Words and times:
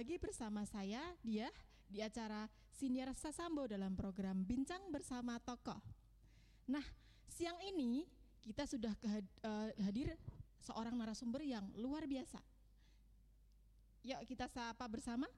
lagi 0.00 0.16
bersama 0.16 0.64
saya 0.64 1.04
Dia 1.20 1.52
di 1.84 2.00
acara 2.00 2.48
Siniar 2.72 3.12
Sasambo 3.12 3.68
dalam 3.68 3.92
program 3.92 4.48
Bincang 4.48 4.88
Bersama 4.88 5.36
Tokoh. 5.44 5.76
Nah, 6.72 6.80
siang 7.28 7.60
ini 7.68 8.08
kita 8.40 8.64
sudah 8.64 8.96
eh, 9.04 9.76
hadir 9.84 10.16
seorang 10.64 10.96
narasumber 10.96 11.44
yang 11.44 11.68
luar 11.76 12.08
biasa. 12.08 12.40
Yuk 14.08 14.24
kita 14.24 14.48
sapa 14.48 14.88
bersama 14.88 15.28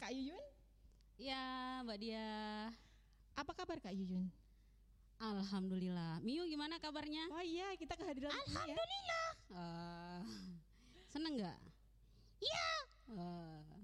Kak 0.00 0.08
Yuyun. 0.16 0.40
Ya, 1.20 1.84
Mbak 1.84 1.98
Dia. 2.00 2.28
Apa 3.36 3.52
kabar 3.52 3.76
Kak 3.76 3.92
Yuyun? 3.92 4.32
Alhamdulillah. 5.20 6.24
Miu 6.24 6.48
gimana 6.48 6.80
kabarnya? 6.80 7.28
Oh 7.28 7.44
iya, 7.44 7.76
kita 7.76 7.92
kehadiran 7.92 8.32
ya. 8.32 8.40
Alhamdulillah. 8.40 9.28
Eh, 9.52 10.20
seneng 11.12 11.36
nggak? 11.36 11.60
Iya. 12.40 12.68
Eh, 13.12 13.77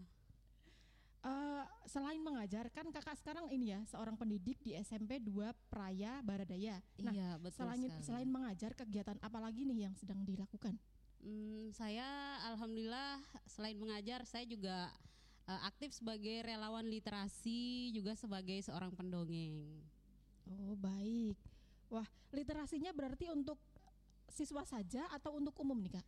Eh, 1.24 1.64
selain 1.88 2.20
mengajar, 2.20 2.68
kan 2.68 2.84
kakak 2.92 3.16
sekarang 3.16 3.48
ini 3.48 3.72
ya 3.72 3.80
seorang 3.88 4.12
pendidik 4.12 4.60
di 4.60 4.76
SMP 4.76 5.16
2 5.24 5.56
Praya 5.72 6.20
Baradaya. 6.20 6.84
Nah, 7.00 7.16
Iya, 7.16 7.40
betul 7.40 7.64
selain 7.64 7.80
sekali. 7.88 8.04
selain 8.04 8.28
mengajar, 8.28 8.76
kegiatan 8.76 9.16
apa 9.24 9.38
lagi 9.40 9.64
nih 9.64 9.88
yang 9.88 9.94
sedang 9.96 10.20
dilakukan? 10.20 10.76
hmm, 11.24 11.72
saya 11.72 12.04
alhamdulillah 12.52 13.24
selain 13.48 13.80
mengajar, 13.80 14.20
saya 14.28 14.44
juga 14.44 14.92
eh, 15.48 15.60
aktif 15.64 15.96
sebagai 15.96 16.44
relawan 16.44 16.84
literasi, 16.84 17.88
juga 17.96 18.12
sebagai 18.16 18.60
seorang 18.60 18.92
pendongeng. 18.92 19.80
Oh 20.44 20.76
baik. 20.76 21.36
Wah, 21.88 22.04
literasinya 22.32 22.92
berarti 22.92 23.32
untuk 23.32 23.56
siswa 24.28 24.64
saja 24.68 25.08
atau 25.08 25.40
untuk 25.40 25.56
umum 25.60 25.80
nih 25.80 25.96
kak? 25.96 26.06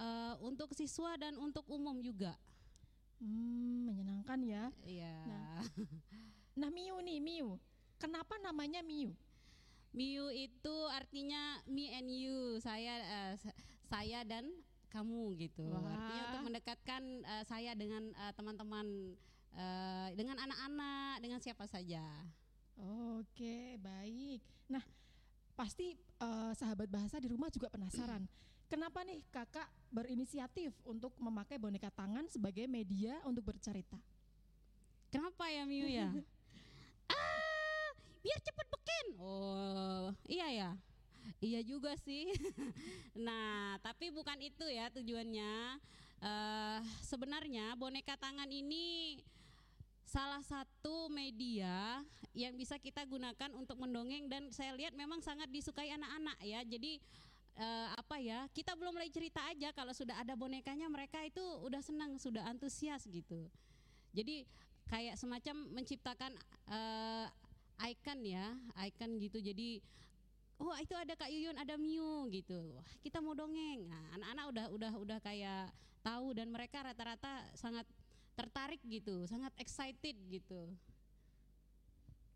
Eh, 0.00 0.34
untuk 0.44 0.72
siswa 0.76 1.16
dan 1.16 1.36
untuk 1.40 1.64
umum 1.68 1.96
juga. 2.00 2.36
Hmm, 3.20 3.84
menyenangkan 3.86 4.40
ya. 4.42 4.64
Iya. 4.84 5.16
Nah 6.56 6.68
Miu 6.72 6.98
nih 7.04 7.20
Miu, 7.20 7.60
kenapa 8.00 8.36
namanya 8.40 8.80
Miu? 8.80 9.12
Miu 9.92 10.30
itu 10.30 10.76
artinya 10.88 11.60
me 11.68 11.90
and 11.92 12.08
you, 12.08 12.56
saya 12.62 13.00
sa- 13.36 13.56
saya 13.90 14.22
dan 14.24 14.48
kamu 14.90 15.36
gitu. 15.38 15.66
Wah. 15.70 15.86
Artinya 15.86 16.22
untuk 16.32 16.44
mendekatkan 16.50 17.02
eh, 17.22 17.44
saya 17.46 17.72
dengan 17.78 18.10
eh, 18.10 18.32
teman-teman 18.34 18.86
eh, 19.54 20.08
dengan 20.18 20.36
anak-anak, 20.40 21.22
dengan 21.22 21.40
siapa 21.42 21.66
saja. 21.66 22.02
Oke, 23.20 23.76
baik. 23.78 24.40
Nah, 24.72 24.82
pasti 25.60 25.92
eh, 25.92 26.52
sahabat 26.56 26.88
bahasa 26.88 27.20
di 27.20 27.28
rumah 27.28 27.52
juga 27.52 27.68
penasaran. 27.68 28.24
Kenapa 28.72 29.04
nih 29.04 29.20
kakak 29.28 29.68
berinisiatif 29.92 30.72
untuk 30.88 31.12
memakai 31.20 31.60
boneka 31.60 31.92
tangan 31.92 32.24
sebagai 32.32 32.64
media 32.64 33.20
untuk 33.28 33.52
bercerita? 33.52 34.00
Kenapa 35.12 35.52
ya 35.52 35.68
Miu 35.68 35.84
ya? 35.84 36.08
ah, 37.12 37.88
biar 38.24 38.40
cepet 38.40 38.66
beken. 38.72 39.06
Oh, 39.20 40.08
iya 40.24 40.48
ya. 40.48 40.70
Iya 41.44 41.60
juga 41.60 41.92
sih. 42.00 42.32
nah, 43.26 43.76
tapi 43.84 44.08
bukan 44.14 44.40
itu 44.40 44.64
ya 44.70 44.88
tujuannya. 44.94 45.76
Eh, 46.20 46.80
sebenarnya 47.04 47.74
boneka 47.76 48.16
tangan 48.16 48.48
ini 48.48 49.18
salah 50.06 50.40
satu 50.46 50.69
media 51.10 52.00
yang 52.32 52.54
bisa 52.54 52.78
kita 52.78 53.02
gunakan 53.04 53.50
untuk 53.58 53.76
mendongeng 53.76 54.30
dan 54.30 54.48
saya 54.54 54.72
lihat 54.78 54.94
memang 54.94 55.18
sangat 55.18 55.50
disukai 55.50 55.90
anak-anak 55.90 56.38
ya. 56.46 56.62
Jadi 56.62 57.02
eh, 57.58 57.88
apa 57.98 58.16
ya? 58.22 58.46
Kita 58.54 58.78
belum 58.78 58.94
mulai 58.94 59.10
cerita 59.10 59.42
aja 59.50 59.74
kalau 59.74 59.90
sudah 59.90 60.16
ada 60.18 60.38
bonekanya 60.38 60.86
mereka 60.86 61.20
itu 61.26 61.42
udah 61.66 61.82
senang, 61.82 62.16
sudah 62.16 62.46
antusias 62.46 63.04
gitu. 63.10 63.50
Jadi 64.14 64.46
kayak 64.86 65.18
semacam 65.18 65.56
menciptakan 65.74 66.32
eh, 66.70 67.26
icon 67.90 68.20
ya, 68.22 68.54
icon 68.86 69.18
gitu. 69.18 69.42
Jadi 69.42 69.82
oh 70.60 70.76
itu 70.78 70.94
ada 70.94 71.18
Kak 71.18 71.28
Yuyun, 71.28 71.58
ada 71.58 71.74
Miu 71.74 72.30
gitu. 72.30 72.78
Wah, 72.78 72.90
kita 73.02 73.18
mau 73.18 73.34
dongeng. 73.34 73.90
Nah, 73.90 74.04
anak-anak 74.20 74.44
udah 74.54 74.66
udah 74.70 74.92
udah 75.02 75.18
kayak 75.18 75.72
tahu 76.00 76.32
dan 76.32 76.48
mereka 76.48 76.80
rata-rata 76.80 77.44
sangat 77.58 77.84
tertarik 78.40 78.80
gitu, 78.88 79.28
sangat 79.28 79.52
excited 79.60 80.16
gitu. 80.32 80.72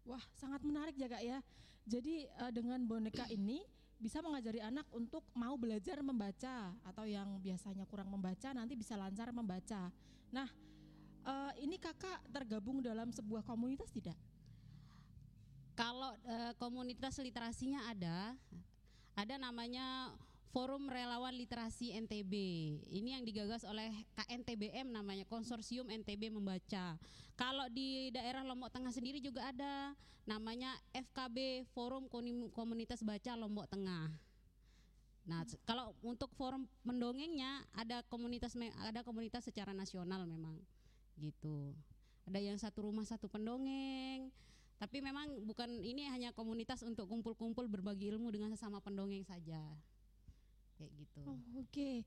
Wah, 0.05 0.21
sangat 0.37 0.61
menarik 0.61 0.93
ya 1.01 1.09
kak 1.09 1.25
ya. 1.25 1.41
Jadi 1.89 2.29
eh, 2.29 2.53
dengan 2.53 2.85
boneka 2.85 3.25
ini 3.33 3.65
bisa 3.97 4.21
mengajari 4.21 4.61
anak 4.61 4.85
untuk 4.93 5.25
mau 5.33 5.57
belajar 5.57 5.97
membaca 6.05 6.77
atau 6.85 7.09
yang 7.09 7.41
biasanya 7.41 7.89
kurang 7.89 8.13
membaca 8.13 8.53
nanti 8.53 8.77
bisa 8.77 9.01
lancar 9.01 9.33
membaca. 9.33 9.89
Nah, 10.29 10.49
eh, 11.25 11.53
ini 11.65 11.81
kakak 11.81 12.21
tergabung 12.29 12.85
dalam 12.85 13.09
sebuah 13.09 13.41
komunitas 13.41 13.89
tidak? 13.89 14.17
Kalau 15.73 16.13
eh, 16.29 16.53
komunitas 16.61 17.17
literasinya 17.17 17.89
ada, 17.89 18.37
ada 19.17 19.35
namanya 19.41 20.13
Forum 20.55 20.87
Relawan 20.87 21.35
Literasi 21.35 21.99
NTB. 22.07 22.31
Ini 22.87 23.19
yang 23.19 23.27
digagas 23.27 23.67
oleh 23.67 23.91
KNTBM 24.15 24.87
namanya 24.87 25.27
Konsorsium 25.27 25.91
NTB 25.91 26.31
Membaca. 26.31 26.95
Kalau 27.35 27.67
di 27.75 28.15
daerah 28.15 28.47
Lombok 28.47 28.71
Tengah 28.71 28.95
sendiri 28.95 29.19
juga 29.19 29.51
ada 29.51 29.99
namanya 30.23 30.71
FKB 30.95 31.67
Forum 31.75 32.07
Komunitas 32.55 33.03
Baca 33.03 33.35
Lombok 33.35 33.67
Tengah. 33.67 34.15
Nah, 35.27 35.43
kalau 35.67 35.91
untuk 36.07 36.31
forum 36.39 36.71
mendongengnya 36.87 37.67
ada 37.75 38.07
komunitas 38.07 38.55
ada 38.79 39.03
komunitas 39.03 39.43
secara 39.51 39.75
nasional 39.75 40.23
memang 40.23 40.55
gitu. 41.19 41.75
Ada 42.31 42.39
yang 42.39 42.63
satu 42.63 42.87
rumah 42.87 43.03
satu 43.03 43.27
pendongeng. 43.27 44.31
Tapi 44.79 45.03
memang 45.03 45.35
bukan 45.51 45.83
ini 45.83 46.07
hanya 46.15 46.31
komunitas 46.31 46.87
untuk 46.87 47.11
kumpul-kumpul 47.11 47.67
berbagi 47.67 48.15
ilmu 48.15 48.31
dengan 48.31 48.55
sesama 48.55 48.79
pendongeng 48.79 49.27
saja. 49.27 49.59
Kayak 50.77 50.93
gitu. 50.99 51.21
Oh, 51.27 51.39
Oke. 51.61 52.03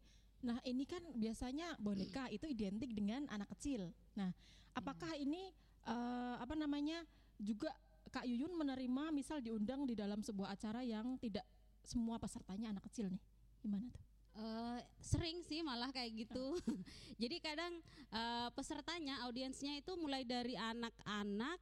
Nah, 0.45 0.61
ini 0.69 0.85
kan 0.85 1.01
biasanya 1.17 1.73
boneka 1.81 2.29
itu 2.29 2.45
identik 2.45 2.93
dengan 2.93 3.25
anak 3.33 3.49
kecil. 3.57 3.89
Nah, 4.13 4.29
apakah 4.77 5.17
ini 5.17 5.49
eh, 5.87 6.35
apa 6.37 6.53
namanya 6.53 7.01
juga 7.41 7.73
Kak 8.07 8.23
Yuyun 8.23 8.53
menerima 8.53 9.11
misal 9.11 9.41
diundang 9.41 9.83
di 9.89 9.97
dalam 9.97 10.21
sebuah 10.21 10.53
acara 10.53 10.85
yang 10.85 11.17
tidak 11.17 11.43
semua 11.81 12.21
pesertanya 12.21 12.69
anak 12.69 12.85
kecil 12.85 13.09
nih? 13.09 13.23
Gimana 13.65 13.89
tuh? 13.89 14.03
Eh, 14.37 14.79
sering 15.01 15.41
sih 15.41 15.65
malah 15.65 15.89
kayak 15.89 16.13
gitu. 16.29 16.53
Jadi 17.21 17.41
kadang 17.41 17.73
eh, 18.13 18.49
pesertanya, 18.53 19.25
audiensnya 19.25 19.73
itu 19.81 19.97
mulai 19.97 20.21
dari 20.21 20.53
anak-anak, 20.53 21.57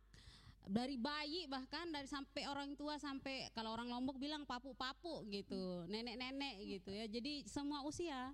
dari 0.66 0.98
bayi 0.98 1.46
bahkan 1.46 1.90
dari 1.94 2.10
sampai 2.10 2.50
orang 2.50 2.74
tua 2.74 2.98
sampai 2.98 3.50
kalau 3.54 3.74
orang 3.74 3.90
Lombok 3.90 4.18
bilang 4.18 4.44
papu-papu 4.44 5.26
gitu, 5.30 5.86
nenek-nenek 5.90 6.56
gitu 6.66 6.90
ya. 6.92 7.06
Jadi 7.06 7.46
semua 7.46 7.86
usia 7.86 8.34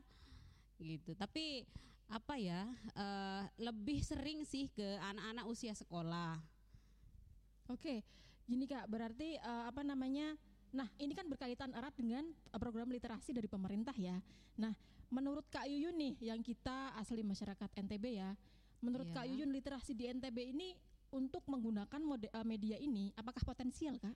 gitu. 0.79 1.13
Tapi 1.13 1.67
apa 2.11 2.35
ya? 2.35 2.67
eh, 2.95 3.43
lebih 3.59 4.03
sering 4.03 4.43
sih 4.43 4.67
ke 4.71 4.99
anak-anak 4.99 5.45
usia 5.47 5.71
sekolah. 5.75 6.39
Oke, 7.71 8.03
gini 8.47 8.67
kak, 8.67 8.87
berarti 8.91 9.39
eh, 9.39 9.63
apa 9.67 9.83
namanya? 9.83 10.35
Nah, 10.71 10.87
ini 10.99 11.11
kan 11.11 11.27
berkaitan 11.27 11.75
erat 11.75 11.95
dengan 11.95 12.27
eh, 12.27 12.59
program 12.59 12.91
literasi 12.91 13.35
dari 13.35 13.47
pemerintah 13.47 13.95
ya. 13.95 14.19
Nah, 14.59 14.71
menurut 15.11 15.47
Kak 15.51 15.67
Yuyun 15.67 15.95
nih, 15.95 16.13
yang 16.31 16.39
kita 16.39 16.95
asli 16.95 17.23
masyarakat 17.23 17.69
NTB 17.75 18.05
ya, 18.15 18.31
menurut 18.79 19.07
Iya. 19.11 19.15
Kak 19.19 19.25
Yuyun 19.27 19.51
literasi 19.51 19.91
di 19.95 20.07
NTB 20.07 20.37
ini 20.55 20.75
untuk 21.11 21.43
menggunakan 21.45 22.01
mode- 22.01 22.31
eh, 22.31 22.47
media 22.47 22.79
ini, 22.79 23.11
apakah 23.15 23.43
potensial 23.43 23.99
kak? 23.99 24.15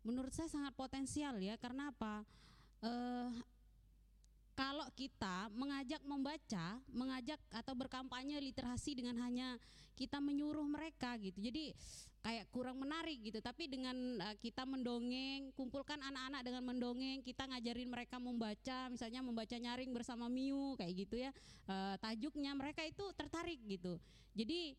menurut 0.00 0.32
saya 0.32 0.48
sangat 0.48 0.72
potensial 0.72 1.36
ya 1.40 1.60
karena 1.60 1.92
apa 1.92 2.24
eh 2.80 3.32
kalau 4.60 4.84
kita 4.92 5.48
mengajak 5.56 6.04
membaca, 6.04 6.76
mengajak 6.92 7.40
atau 7.48 7.72
berkampanye 7.72 8.36
literasi 8.44 8.92
dengan 8.92 9.16
hanya 9.24 9.56
kita 9.96 10.20
menyuruh 10.20 10.68
mereka 10.68 11.16
gitu. 11.16 11.40
Jadi 11.40 11.72
kayak 12.20 12.44
kurang 12.52 12.76
menarik 12.76 13.24
gitu. 13.24 13.40
Tapi 13.40 13.72
dengan 13.72 13.96
eh, 14.20 14.36
kita 14.36 14.68
mendongeng, 14.68 15.48
kumpulkan 15.56 15.96
anak-anak 16.04 16.44
dengan 16.44 16.62
mendongeng, 16.68 17.24
kita 17.24 17.48
ngajarin 17.48 17.88
mereka 17.88 18.20
membaca, 18.20 18.92
misalnya 18.92 19.24
membaca 19.24 19.56
nyaring 19.56 19.96
bersama 19.96 20.28
Miu 20.28 20.76
kayak 20.76 21.08
gitu 21.08 21.16
ya. 21.16 21.32
Eh, 21.64 21.96
tajuknya 21.96 22.52
mereka 22.52 22.84
itu 22.84 23.08
tertarik 23.16 23.64
gitu. 23.64 23.96
Jadi 24.36 24.76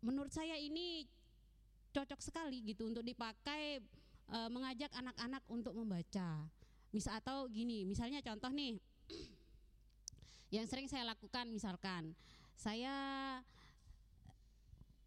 menurut 0.00 0.32
saya 0.32 0.56
ini 0.56 1.04
cocok 1.90 2.20
sekali 2.22 2.62
gitu 2.64 2.88
untuk 2.88 3.04
dipakai 3.04 3.82
eh, 4.30 4.50
mengajak 4.50 4.90
anak-anak 4.94 5.42
untuk 5.50 5.74
membaca. 5.76 6.46
Misal 6.90 7.22
atau 7.22 7.46
gini, 7.46 7.86
misalnya 7.86 8.18
contoh 8.24 8.50
nih 8.50 8.78
yang 10.54 10.66
sering 10.66 10.90
saya 10.90 11.06
lakukan 11.06 11.46
misalkan 11.46 12.18
saya 12.58 12.92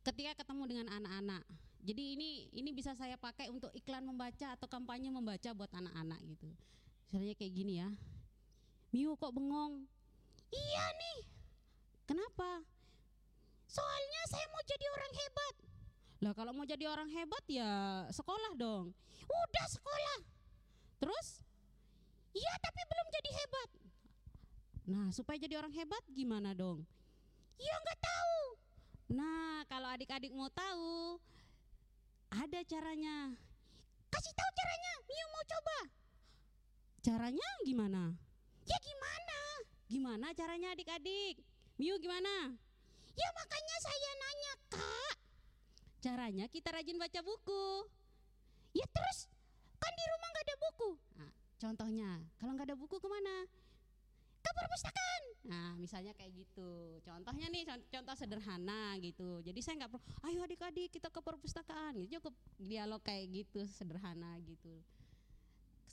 ketika 0.03 0.43
ketemu 0.43 0.63
dengan 0.67 0.87
anak-anak. 0.91 1.43
Jadi 1.83 2.15
ini 2.15 2.47
ini 2.55 2.71
bisa 2.71 2.95
saya 2.95 3.19
pakai 3.19 3.51
untuk 3.51 3.67
iklan 3.75 4.07
membaca 4.07 4.55
atau 4.55 4.71
kampanye 4.71 5.11
membaca 5.11 5.51
buat 5.51 5.71
anak-anak 5.75 6.19
gitu. 6.23 6.47
Misalnya 7.11 7.35
kayak 7.35 7.53
gini 7.53 7.73
ya. 7.83 7.91
Miu 8.95 9.19
kok 9.19 9.35
bengong? 9.35 9.83
Iya 10.53 10.85
nih. 10.95 11.19
Kenapa? 12.07 12.63
Soalnya 13.73 14.21
saya 14.29 14.45
mau 14.53 14.61
jadi 14.69 14.85
orang 14.85 15.13
hebat. 15.17 15.55
Lah 16.21 16.33
kalau 16.37 16.53
mau 16.53 16.61
jadi 16.69 16.85
orang 16.85 17.09
hebat 17.09 17.41
ya 17.49 18.05
sekolah 18.13 18.53
dong. 18.53 18.93
Udah 19.25 19.65
sekolah. 19.65 20.19
Terus? 21.01 21.41
Iya 22.37 22.53
tapi 22.61 22.81
belum 22.85 23.07
jadi 23.09 23.29
hebat. 23.33 23.69
Nah 24.93 25.09
supaya 25.09 25.41
jadi 25.41 25.57
orang 25.57 25.73
hebat 25.73 26.05
gimana 26.13 26.53
dong? 26.53 26.85
Ya 27.57 27.73
nggak 27.81 27.97
tahu. 27.97 28.37
Nah 29.17 29.65
kalau 29.65 29.89
adik-adik 29.89 30.29
mau 30.37 30.53
tahu, 30.53 31.17
ada 32.29 32.61
caranya. 32.69 33.33
Kasih 34.13 34.33
tahu 34.37 34.49
caranya, 34.53 34.93
Miu 35.09 35.27
mau 35.33 35.43
coba. 35.49 35.79
Caranya 37.01 37.49
gimana? 37.65 38.13
Ya 38.69 38.77
gimana? 38.77 39.39
Gimana 39.89 40.27
caranya 40.37 40.77
adik-adik? 40.77 41.41
Miu 41.81 41.97
gimana? 41.97 42.53
Ya 43.13 43.29
makanya 43.33 43.77
saya 43.81 44.11
nanya 44.17 44.53
kak. 44.73 45.15
Caranya 46.03 46.45
kita 46.49 46.69
rajin 46.73 46.97
baca 46.97 47.19
buku. 47.21 47.65
Ya 48.73 48.85
terus 48.89 49.29
kan 49.77 49.93
di 49.93 50.05
rumah 50.09 50.27
nggak 50.33 50.45
ada 50.45 50.57
buku. 50.57 50.89
Nah, 51.19 51.31
contohnya 51.61 52.09
kalau 52.41 52.51
nggak 52.57 52.67
ada 52.73 52.77
buku 52.77 52.97
ke 52.97 53.07
mana? 53.07 53.45
Ke 54.43 54.51
perpustakaan. 54.51 55.23
Nah 55.47 55.69
misalnya 55.77 56.11
kayak 56.17 56.33
gitu. 56.35 56.99
Contohnya 57.05 57.47
nih 57.53 57.63
contoh 57.69 58.15
sederhana 58.17 58.97
gitu. 58.99 59.39
Jadi 59.45 59.59
saya 59.61 59.85
nggak 59.85 59.91
perlu. 59.93 60.03
Ayo 60.27 60.39
adik-adik 60.43 60.89
kita 60.89 61.07
ke 61.13 61.21
perpustakaan. 61.21 62.03
Gitu 62.03 62.19
cukup 62.19 62.33
dialog 62.57 62.99
kayak 63.05 63.29
gitu 63.31 63.63
sederhana 63.69 64.35
gitu 64.43 64.83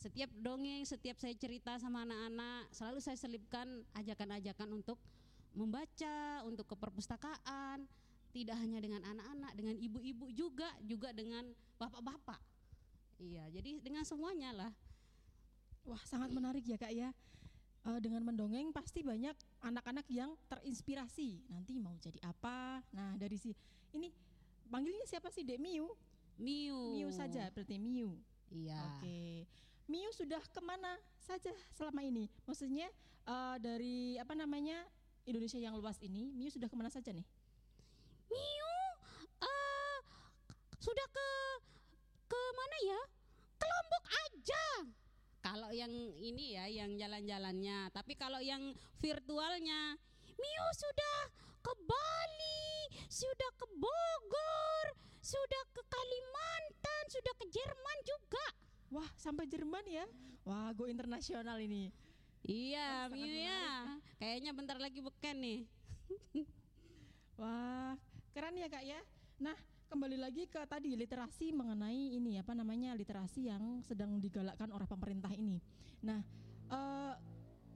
setiap 0.01 0.33
dongeng, 0.41 0.81
setiap 0.89 1.21
saya 1.21 1.37
cerita 1.37 1.77
sama 1.77 2.09
anak-anak, 2.09 2.73
selalu 2.73 3.05
saya 3.05 3.21
selipkan 3.21 3.85
ajakan-ajakan 3.93 4.81
untuk 4.81 4.97
membaca, 5.55 6.45
untuk 6.47 6.67
ke 6.71 6.77
perpustakaan, 6.79 7.87
tidak 8.31 8.57
hanya 8.63 8.79
dengan 8.79 9.03
anak-anak, 9.03 9.53
dengan 9.59 9.77
ibu-ibu 9.79 10.31
juga, 10.31 10.71
juga 10.87 11.11
dengan 11.11 11.43
bapak-bapak. 11.79 12.39
Iya, 13.21 13.51
jadi 13.53 13.83
dengan 13.83 14.07
semuanya 14.07 14.55
lah. 14.55 14.73
Wah, 15.85 16.01
sangat 16.07 16.31
menarik 16.33 16.65
ya 16.65 16.79
kak 16.79 16.93
ya. 16.95 17.11
E, 17.85 17.91
dengan 18.01 18.25
mendongeng 18.25 18.71
pasti 18.73 19.05
banyak 19.05 19.35
anak-anak 19.65 20.07
yang 20.09 20.33
terinspirasi. 20.49 21.45
Nanti 21.53 21.77
mau 21.77 21.97
jadi 22.01 22.21
apa? 22.25 22.85
Nah 22.93 23.17
dari 23.17 23.37
si 23.37 23.53
ini 23.97 24.13
panggilnya 24.69 25.05
siapa 25.09 25.29
sih 25.33 25.45
Dek 25.45 25.61
Miu? 25.61 25.89
Miu. 26.41 26.97
Miu 26.97 27.11
saja 27.13 27.49
berarti 27.53 27.77
Miu. 27.77 28.17
Iya. 28.53 28.81
Oke. 28.97 29.49
Miu 29.91 30.09
sudah 30.15 30.41
ke 30.41 30.61
mana 30.63 30.97
saja 31.19 31.51
selama 31.75 32.05
ini? 32.07 32.31
Maksudnya 32.47 32.89
uh, 33.27 33.57
dari 33.59 34.17
apa 34.17 34.33
namanya 34.39 34.81
Indonesia 35.29 35.61
yang 35.61 35.77
luas 35.77 36.01
ini, 36.01 36.33
Miu 36.33 36.49
sudah 36.49 36.69
ke 36.71 36.77
mana 36.77 36.89
saja 36.89 37.13
nih? 37.13 37.27
Miu 38.31 38.73
uh, 39.43 39.99
sudah 40.81 41.07
ke 41.11 41.29
ke 42.31 42.41
mana 42.57 42.77
ya? 42.87 43.01
Ke 43.61 43.67
Lombok 43.67 44.05
aja. 44.09 44.65
Kalau 45.41 45.71
yang 45.73 45.93
ini 46.21 46.57
ya, 46.57 46.69
yang 46.69 46.95
jalan-jalannya. 47.01 47.91
Tapi 47.91 48.13
kalau 48.17 48.39
yang 48.41 48.73
virtualnya, 49.01 49.97
Miu 50.37 50.67
sudah 50.77 51.17
ke 51.61 51.73
Bali, 51.85 52.89
sudah 53.09 53.51
ke 53.57 53.67
Bogor, 53.77 54.87
sudah 55.21 55.63
ke 55.73 55.83
Kalimantan, 55.89 57.05
sudah 57.09 57.33
ke 57.37 57.45
Jerman 57.49 57.99
juga. 58.05 58.47
Wah, 58.91 59.11
sampai 59.17 59.49
Jerman 59.49 59.85
ya? 59.89 60.05
Wah, 60.49 60.73
go 60.73 60.89
internasional 60.89 61.61
ini. 61.61 61.93
Iya, 62.45 63.09
Miu 63.13 63.29
ya. 63.29 64.01
Kayaknya 64.17 64.51
bentar 64.57 64.77
lagi 64.81 65.01
beken 65.05 65.37
nih. 65.41 65.61
Wah, 67.41 67.97
keren 68.33 68.57
ya 68.57 68.69
kak 68.69 68.85
ya. 68.85 69.01
Nah, 69.41 69.57
kembali 69.89 70.17
lagi 70.21 70.49
ke 70.49 70.61
tadi 70.69 70.93
literasi 70.97 71.53
mengenai 71.53 72.17
ini 72.17 72.37
apa 72.41 72.53
namanya 72.53 72.93
literasi 72.97 73.49
yang 73.49 73.81
sedang 73.85 74.21
digalakkan 74.21 74.69
oleh 74.73 74.89
pemerintah 74.89 75.33
ini. 75.33 75.61
Nah, 76.05 76.21
uh, 76.73 77.15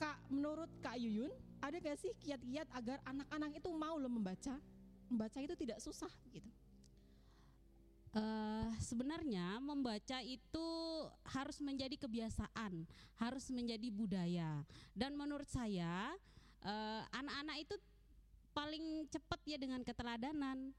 kak, 0.01 0.21
menurut 0.33 0.69
kak 0.81 0.97
Yuyun, 0.97 1.33
ada 1.61 1.77
gak 1.81 1.97
sih 2.01 2.13
kiat-kiat 2.21 2.69
agar 2.77 3.01
anak-anak 3.09 3.57
itu 3.57 3.69
mau 3.73 3.97
lo 3.97 4.09
membaca? 4.09 4.57
Membaca 5.09 5.39
itu 5.41 5.55
tidak 5.57 5.81
susah 5.81 6.11
gitu. 6.33 6.49
Uh, 8.15 8.71
sebenarnya 8.79 9.59
membaca 9.59 10.23
itu 10.23 10.69
harus 11.27 11.59
menjadi 11.59 11.99
kebiasaan, 11.99 12.87
harus 13.19 13.51
menjadi 13.51 13.91
budaya. 13.91 14.63
Dan 14.95 15.19
menurut 15.19 15.51
saya 15.51 16.15
eh, 16.63 17.03
anak-anak 17.11 17.57
uh, 17.59 17.63
itu 17.67 17.75
paling 18.55 19.11
cepat 19.11 19.41
ya 19.43 19.59
dengan 19.59 19.83
keteladanan. 19.83 20.71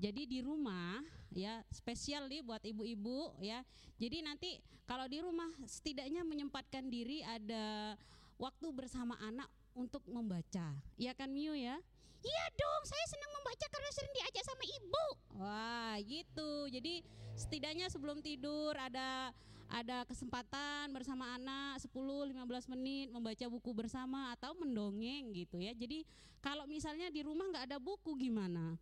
Jadi 0.00 0.26
di 0.26 0.40
rumah 0.40 1.04
ya 1.30 1.60
spesial 1.70 2.26
nih 2.32 2.40
buat 2.40 2.64
ibu-ibu 2.64 3.36
ya. 3.44 3.60
Jadi 4.00 4.24
nanti 4.24 4.50
kalau 4.88 5.04
di 5.06 5.20
rumah 5.20 5.52
setidaknya 5.68 6.24
menyempatkan 6.24 6.88
diri 6.88 7.20
ada 7.22 7.94
waktu 8.40 8.66
bersama 8.72 9.14
anak 9.20 9.46
untuk 9.76 10.02
membaca. 10.08 10.74
Ya 10.96 11.12
kan 11.12 11.30
Miu 11.30 11.52
ya? 11.54 11.78
Iya 12.24 12.44
dong, 12.56 12.82
saya 12.88 13.04
senang 13.12 13.32
membaca 13.36 13.66
karena 13.68 13.90
sering 13.92 14.14
diajak 14.16 14.44
sama 14.48 14.64
ibu. 14.64 15.06
Wah, 15.44 15.94
gitu. 16.00 16.52
Jadi 16.72 17.04
setidaknya 17.36 17.92
sebelum 17.92 18.24
tidur 18.24 18.72
ada 18.80 19.28
ada 19.68 20.06
kesempatan 20.08 20.92
bersama 20.94 21.36
anak 21.36 21.82
10-15 21.84 22.72
menit 22.76 23.12
membaca 23.12 23.44
buku 23.50 23.70
bersama 23.76 24.32
atau 24.32 24.56
mendongeng 24.56 25.36
gitu 25.36 25.60
ya. 25.60 25.76
Jadi 25.76 26.08
kalau 26.40 26.64
misalnya 26.64 27.12
di 27.12 27.20
rumah 27.20 27.44
nggak 27.52 27.68
ada 27.68 27.78
buku 27.80 28.16
gimana? 28.16 28.76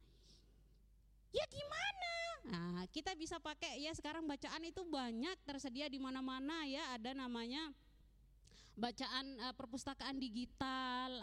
Ya 1.33 1.45
gimana? 1.49 2.15
Nah, 2.43 2.85
kita 2.91 3.15
bisa 3.15 3.39
pakai 3.39 3.81
ya 3.83 3.95
sekarang 3.95 4.27
bacaan 4.27 4.63
itu 4.67 4.83
banyak 4.87 5.35
tersedia 5.47 5.87
di 5.87 5.99
mana-mana 6.03 6.67
ya, 6.67 6.95
ada 6.95 7.15
namanya 7.15 7.71
bacaan 8.77 9.39
uh, 9.39 9.55
perpustakaan 9.55 10.19
digital 10.19 11.23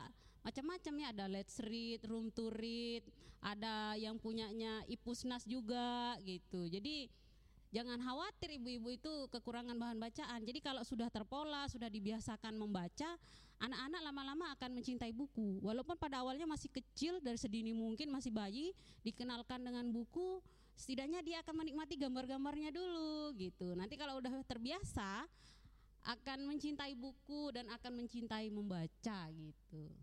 macam-macam 0.50 0.94
ya 0.98 1.08
ada 1.14 1.26
Let's 1.30 1.62
Read, 1.62 2.02
Room 2.10 2.34
to 2.34 2.50
Read, 2.50 3.06
ada 3.38 3.94
yang 4.02 4.18
punyanya 4.18 4.82
Ipusnas 4.90 5.46
juga 5.46 6.18
gitu. 6.26 6.66
Jadi 6.66 7.06
jangan 7.70 8.02
khawatir 8.02 8.58
ibu-ibu 8.58 8.90
itu 8.90 9.14
kekurangan 9.30 9.78
bahan 9.78 10.02
bacaan. 10.02 10.42
Jadi 10.42 10.58
kalau 10.58 10.82
sudah 10.82 11.14
terpola, 11.14 11.70
sudah 11.70 11.86
dibiasakan 11.86 12.58
membaca, 12.58 13.14
anak-anak 13.62 14.02
lama-lama 14.02 14.50
akan 14.58 14.82
mencintai 14.82 15.14
buku. 15.14 15.62
Walaupun 15.62 16.02
pada 16.02 16.26
awalnya 16.26 16.50
masih 16.50 16.74
kecil 16.74 17.22
dari 17.22 17.38
sedini 17.38 17.70
mungkin 17.70 18.10
masih 18.10 18.34
bayi, 18.34 18.74
dikenalkan 19.06 19.62
dengan 19.62 19.86
buku, 19.94 20.42
setidaknya 20.74 21.22
dia 21.22 21.46
akan 21.46 21.62
menikmati 21.62 21.94
gambar-gambarnya 21.94 22.74
dulu 22.74 23.38
gitu. 23.38 23.78
Nanti 23.78 24.02
kalau 24.02 24.18
udah 24.18 24.34
terbiasa 24.50 25.30
akan 26.10 26.50
mencintai 26.50 26.98
buku 26.98 27.54
dan 27.54 27.70
akan 27.70 28.02
mencintai 28.02 28.50
membaca 28.50 29.20
gitu. 29.30 29.94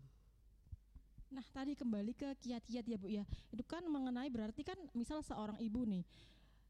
Nah 1.31 1.43
tadi 1.51 1.75
kembali 1.75 2.15
ke 2.15 2.39
kiat-kiat 2.39 2.85
ya 2.87 2.97
Bu 2.97 3.11
ya 3.11 3.23
Itu 3.51 3.63
kan 3.67 3.83
mengenai 3.87 4.31
berarti 4.31 4.63
kan 4.63 4.79
misal 4.95 5.19
seorang 5.19 5.59
ibu 5.59 5.83
nih 5.83 6.07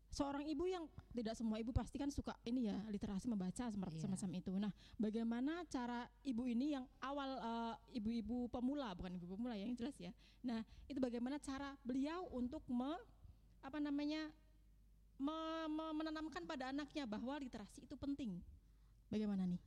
Seorang 0.07 0.47
ibu 0.47 0.65
yang 0.65 0.87
tidak 1.11 1.35
semua 1.35 1.59
ibu 1.59 1.75
pasti 1.75 1.99
kan 1.99 2.07
suka 2.07 2.31
ini 2.47 2.71
ya 2.71 2.79
literasi 2.87 3.27
membaca 3.27 3.67
seperti 3.67 3.99
yeah. 3.99 4.03
semacam 4.07 4.29
itu. 4.39 4.51
Nah, 4.55 4.71
bagaimana 4.95 5.67
cara 5.67 6.07
ibu 6.23 6.47
ini 6.47 6.73
yang 6.73 6.87
awal 7.03 7.29
uh, 7.37 7.75
ibu-ibu 7.91 8.47
pemula 8.47 8.95
bukan 8.95 9.13
ibu 9.19 9.35
pemula 9.35 9.53
ya, 9.59 9.67
yang 9.67 9.75
jelas 9.75 9.93
ya. 9.99 10.15
Nah, 10.47 10.63
itu 10.87 10.97
bagaimana 11.03 11.37
cara 11.43 11.75
beliau 11.83 12.23
untuk 12.31 12.63
me, 12.71 12.95
apa 13.59 13.83
namanya 13.83 14.31
me, 15.19 15.37
me, 15.69 15.85
menanamkan 15.91 16.47
pada 16.47 16.71
anaknya 16.71 17.03
bahwa 17.03 17.35
literasi 17.37 17.83
itu 17.83 17.95
penting. 17.99 18.39
Bagaimana 19.11 19.43
nih? 19.43 19.61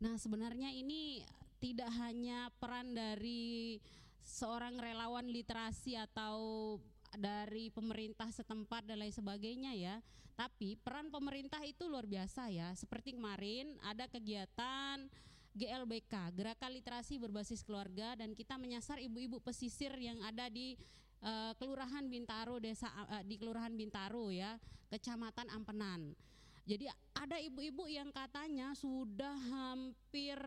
Nah, 0.00 0.16
sebenarnya 0.16 0.72
ini 0.72 1.24
tidak 1.66 1.90
hanya 1.98 2.46
peran 2.62 2.94
dari 2.94 3.82
seorang 4.22 4.78
relawan 4.78 5.26
literasi 5.26 5.98
atau 5.98 6.78
dari 7.18 7.74
pemerintah 7.74 8.30
setempat 8.30 8.86
dan 8.86 9.02
lain 9.02 9.10
sebagainya 9.10 9.74
ya. 9.74 9.98
Tapi 10.38 10.78
peran 10.78 11.10
pemerintah 11.10 11.58
itu 11.66 11.90
luar 11.90 12.06
biasa 12.06 12.54
ya. 12.54 12.70
Seperti 12.78 13.18
kemarin 13.18 13.74
ada 13.82 14.06
kegiatan 14.06 15.10
GLBK, 15.58 16.38
Gerakan 16.38 16.70
Literasi 16.70 17.18
Berbasis 17.18 17.66
Keluarga 17.66 18.14
dan 18.14 18.38
kita 18.38 18.54
menyasar 18.54 19.02
ibu-ibu 19.02 19.42
pesisir 19.42 19.90
yang 19.98 20.22
ada 20.22 20.46
di 20.46 20.78
uh, 21.26 21.50
Kelurahan 21.58 22.06
Bintaro 22.06 22.62
desa 22.62 22.94
uh, 23.10 23.26
di 23.26 23.34
Kelurahan 23.40 23.74
Bintaro 23.74 24.30
ya, 24.30 24.54
Kecamatan 24.86 25.50
Ampenan. 25.50 26.14
Jadi 26.62 26.86
ada 27.16 27.42
ibu-ibu 27.42 27.90
yang 27.90 28.12
katanya 28.14 28.76
sudah 28.76 29.34
hampir 29.50 30.38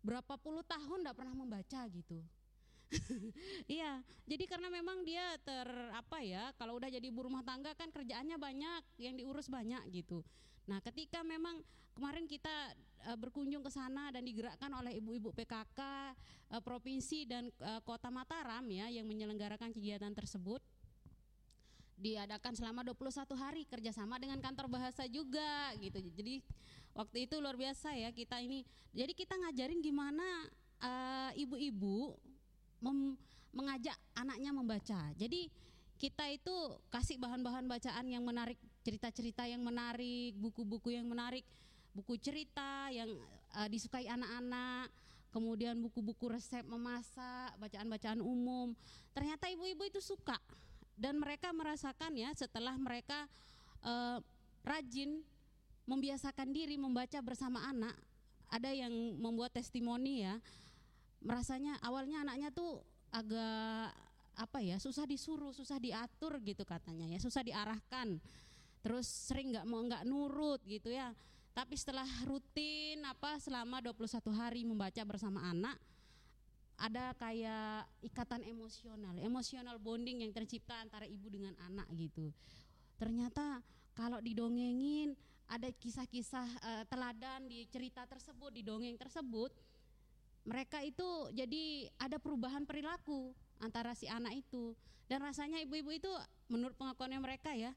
berapa 0.00 0.34
puluh 0.40 0.64
tahun 0.64 1.04
tidak 1.04 1.16
pernah 1.16 1.34
membaca 1.36 1.80
gitu. 1.92 2.20
Iya, 3.70 4.02
jadi 4.26 4.44
karena 4.50 4.66
memang 4.66 5.06
dia 5.06 5.38
ter 5.46 5.68
apa 5.94 6.26
ya, 6.26 6.50
kalau 6.58 6.74
udah 6.74 6.90
jadi 6.90 7.06
ibu 7.06 7.22
rumah 7.22 7.46
tangga 7.46 7.70
kan 7.78 7.86
kerjaannya 7.94 8.34
banyak, 8.34 8.82
yang 8.98 9.14
diurus 9.14 9.46
banyak 9.46 9.78
gitu. 9.94 10.26
Nah, 10.66 10.82
ketika 10.82 11.22
memang 11.22 11.62
kemarin 11.94 12.26
kita 12.26 12.74
uh, 13.06 13.18
berkunjung 13.18 13.62
ke 13.62 13.70
sana 13.70 14.10
dan 14.10 14.26
digerakkan 14.26 14.70
oleh 14.74 14.98
ibu-ibu 14.98 15.30
PKK 15.34 15.80
uh, 16.50 16.62
provinsi 16.62 17.26
dan 17.26 17.50
uh, 17.62 17.78
kota 17.82 18.10
Mataram 18.10 18.66
ya 18.66 18.90
yang 18.90 19.06
menyelenggarakan 19.06 19.70
kegiatan 19.70 20.10
tersebut 20.14 20.62
diadakan 22.00 22.56
selama 22.56 22.80
21 22.80 23.28
hari 23.36 23.62
kerjasama 23.68 24.16
dengan 24.16 24.40
kantor 24.40 24.72
bahasa 24.72 25.04
juga 25.04 25.76
gitu. 25.76 26.00
Jadi 26.16 26.40
waktu 26.94 27.30
itu 27.30 27.38
luar 27.38 27.54
biasa 27.54 27.94
ya 27.96 28.10
kita 28.10 28.38
ini. 28.42 28.66
Jadi 28.90 29.12
kita 29.14 29.38
ngajarin 29.38 29.78
gimana 29.78 30.26
ibu-ibu 31.38 32.16
uh, 32.82 33.12
mengajak 33.54 33.96
anaknya 34.16 34.50
membaca. 34.50 35.00
Jadi 35.14 35.50
kita 36.00 36.32
itu 36.32 36.54
kasih 36.88 37.20
bahan-bahan 37.20 37.68
bacaan 37.68 38.08
yang 38.08 38.24
menarik, 38.24 38.56
cerita-cerita 38.80 39.44
yang 39.44 39.60
menarik, 39.60 40.32
buku-buku 40.40 40.96
yang 40.96 41.04
menarik, 41.04 41.44
buku 41.92 42.16
cerita 42.16 42.88
yang 42.88 43.12
uh, 43.52 43.68
disukai 43.68 44.08
anak-anak, 44.08 44.88
kemudian 45.28 45.76
buku-buku 45.76 46.32
resep 46.32 46.64
memasak, 46.64 47.52
bacaan-bacaan 47.60 48.24
umum. 48.24 48.72
Ternyata 49.12 49.52
ibu-ibu 49.52 49.84
itu 49.84 50.00
suka 50.00 50.40
dan 50.96 51.20
mereka 51.20 51.52
merasakan 51.52 52.16
ya 52.16 52.32
setelah 52.32 52.76
mereka 52.80 53.28
uh, 53.84 54.24
rajin 54.64 55.20
membiasakan 55.90 56.54
diri 56.54 56.78
membaca 56.78 57.18
bersama 57.18 57.66
anak. 57.66 57.98
Ada 58.50 58.70
yang 58.70 58.94
membuat 59.18 59.54
testimoni 59.54 60.22
ya 60.22 60.38
merasanya 61.20 61.76
awalnya 61.84 62.24
anaknya 62.24 62.48
tuh 62.54 62.80
agak 63.12 63.92
apa 64.40 64.58
ya 64.64 64.80
susah 64.80 65.04
disuruh 65.04 65.52
susah 65.52 65.76
diatur 65.76 66.40
gitu 66.40 66.62
katanya 66.62 67.10
ya 67.10 67.18
susah 67.18 67.42
diarahkan. 67.42 68.22
Terus 68.80 69.04
sering 69.04 69.52
nggak 69.52 69.66
mau 69.66 69.82
nggak 69.82 70.06
nurut 70.06 70.62
gitu 70.64 70.94
ya. 70.94 71.12
Tapi 71.50 71.74
setelah 71.74 72.06
rutin 72.24 73.02
apa 73.02 73.36
selama 73.42 73.82
21 73.82 74.30
hari 74.32 74.62
membaca 74.62 75.02
bersama 75.02 75.42
anak 75.50 75.76
ada 76.80 77.12
kayak 77.20 77.84
ikatan 78.00 78.40
emosional, 78.48 79.12
emosional 79.20 79.76
bonding 79.76 80.24
yang 80.24 80.32
tercipta 80.32 80.80
antara 80.80 81.04
ibu 81.04 81.28
dengan 81.28 81.52
anak 81.68 81.84
gitu. 81.92 82.32
Ternyata 82.96 83.60
kalau 83.92 84.16
didongengin 84.24 85.12
ada 85.50 85.66
kisah-kisah 85.74 86.46
uh, 86.46 86.84
teladan 86.86 87.50
di 87.50 87.66
cerita 87.66 88.06
tersebut, 88.06 88.54
di 88.54 88.62
dongeng 88.62 88.94
tersebut, 88.94 89.50
mereka 90.46 90.78
itu 90.86 91.04
jadi 91.34 91.90
ada 91.98 92.22
perubahan 92.22 92.62
perilaku 92.62 93.34
antara 93.58 93.98
si 93.98 94.06
anak 94.06 94.38
itu. 94.38 94.78
Dan 95.10 95.26
rasanya 95.26 95.58
ibu-ibu 95.66 95.90
itu 95.90 96.10
menurut 96.46 96.78
pengakuannya 96.78 97.18
mereka 97.18 97.50
ya, 97.50 97.74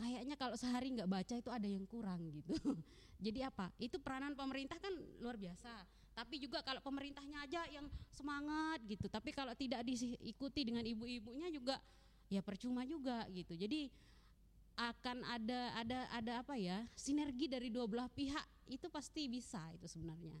kayaknya 0.00 0.40
kalau 0.40 0.56
sehari 0.56 0.96
nggak 0.96 1.04
baca 1.04 1.34
itu 1.36 1.52
ada 1.52 1.68
yang 1.68 1.84
kurang 1.84 2.32
gitu. 2.32 2.56
jadi 3.28 3.52
apa? 3.52 3.68
Itu 3.76 4.00
peranan 4.00 4.32
pemerintah 4.32 4.80
kan 4.80 4.96
luar 5.20 5.36
biasa 5.36 5.84
tapi 6.16 6.40
juga 6.40 6.64
kalau 6.64 6.80
pemerintahnya 6.80 7.44
aja 7.44 7.68
yang 7.68 7.84
semangat 8.08 8.80
gitu 8.88 9.04
tapi 9.12 9.36
kalau 9.36 9.52
tidak 9.52 9.84
diikuti 9.84 10.64
dengan 10.64 10.80
ibu-ibunya 10.80 11.52
juga 11.52 11.76
ya 12.32 12.40
percuma 12.40 12.88
juga 12.88 13.28
gitu 13.28 13.52
jadi 13.52 13.92
akan 14.76 15.24
ada 15.24 15.72
ada 15.80 15.98
ada 16.12 16.32
apa 16.44 16.54
ya 16.60 16.84
sinergi 16.92 17.48
dari 17.48 17.72
dua 17.72 17.88
belah 17.88 18.12
pihak 18.12 18.44
itu 18.68 18.86
pasti 18.92 19.24
bisa 19.26 19.60
itu 19.72 19.88
sebenarnya 19.88 20.36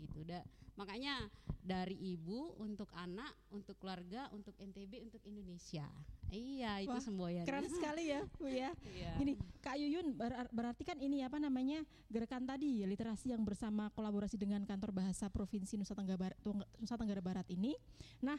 gitu 0.00 0.24
da, 0.24 0.40
makanya 0.74 1.28
dari 1.60 1.94
ibu 2.16 2.56
untuk 2.58 2.88
anak 2.96 3.30
untuk 3.52 3.76
keluarga 3.78 4.26
untuk 4.32 4.56
NTB 4.58 5.06
untuk 5.06 5.22
Indonesia 5.28 5.86
Iya, 6.30 6.86
itu 6.86 6.98
semua 7.02 7.34
ya. 7.34 7.42
Keren 7.42 7.66
sekali 7.74 8.06
ya, 8.06 8.22
Bu 8.38 8.46
ya. 8.46 8.70
iya. 8.94 9.18
Gini, 9.18 9.34
Kak 9.58 9.74
Yuyun 9.74 10.14
ber 10.14 10.46
berarti 10.54 10.86
kan 10.86 10.94
ini 11.02 11.26
apa 11.26 11.42
namanya? 11.42 11.82
gerakan 12.06 12.46
tadi 12.46 12.86
literasi 12.86 13.34
yang 13.34 13.42
bersama 13.42 13.90
kolaborasi 13.90 14.38
dengan 14.38 14.62
Kantor 14.62 14.94
Bahasa 14.94 15.26
Provinsi 15.26 15.74
Nusa 15.74 15.98
Tenggara 15.98 16.30
Barat, 16.30 16.38
Nusa 16.78 16.94
Tenggara 16.94 17.18
Barat 17.18 17.46
ini. 17.50 17.74
Nah, 18.22 18.38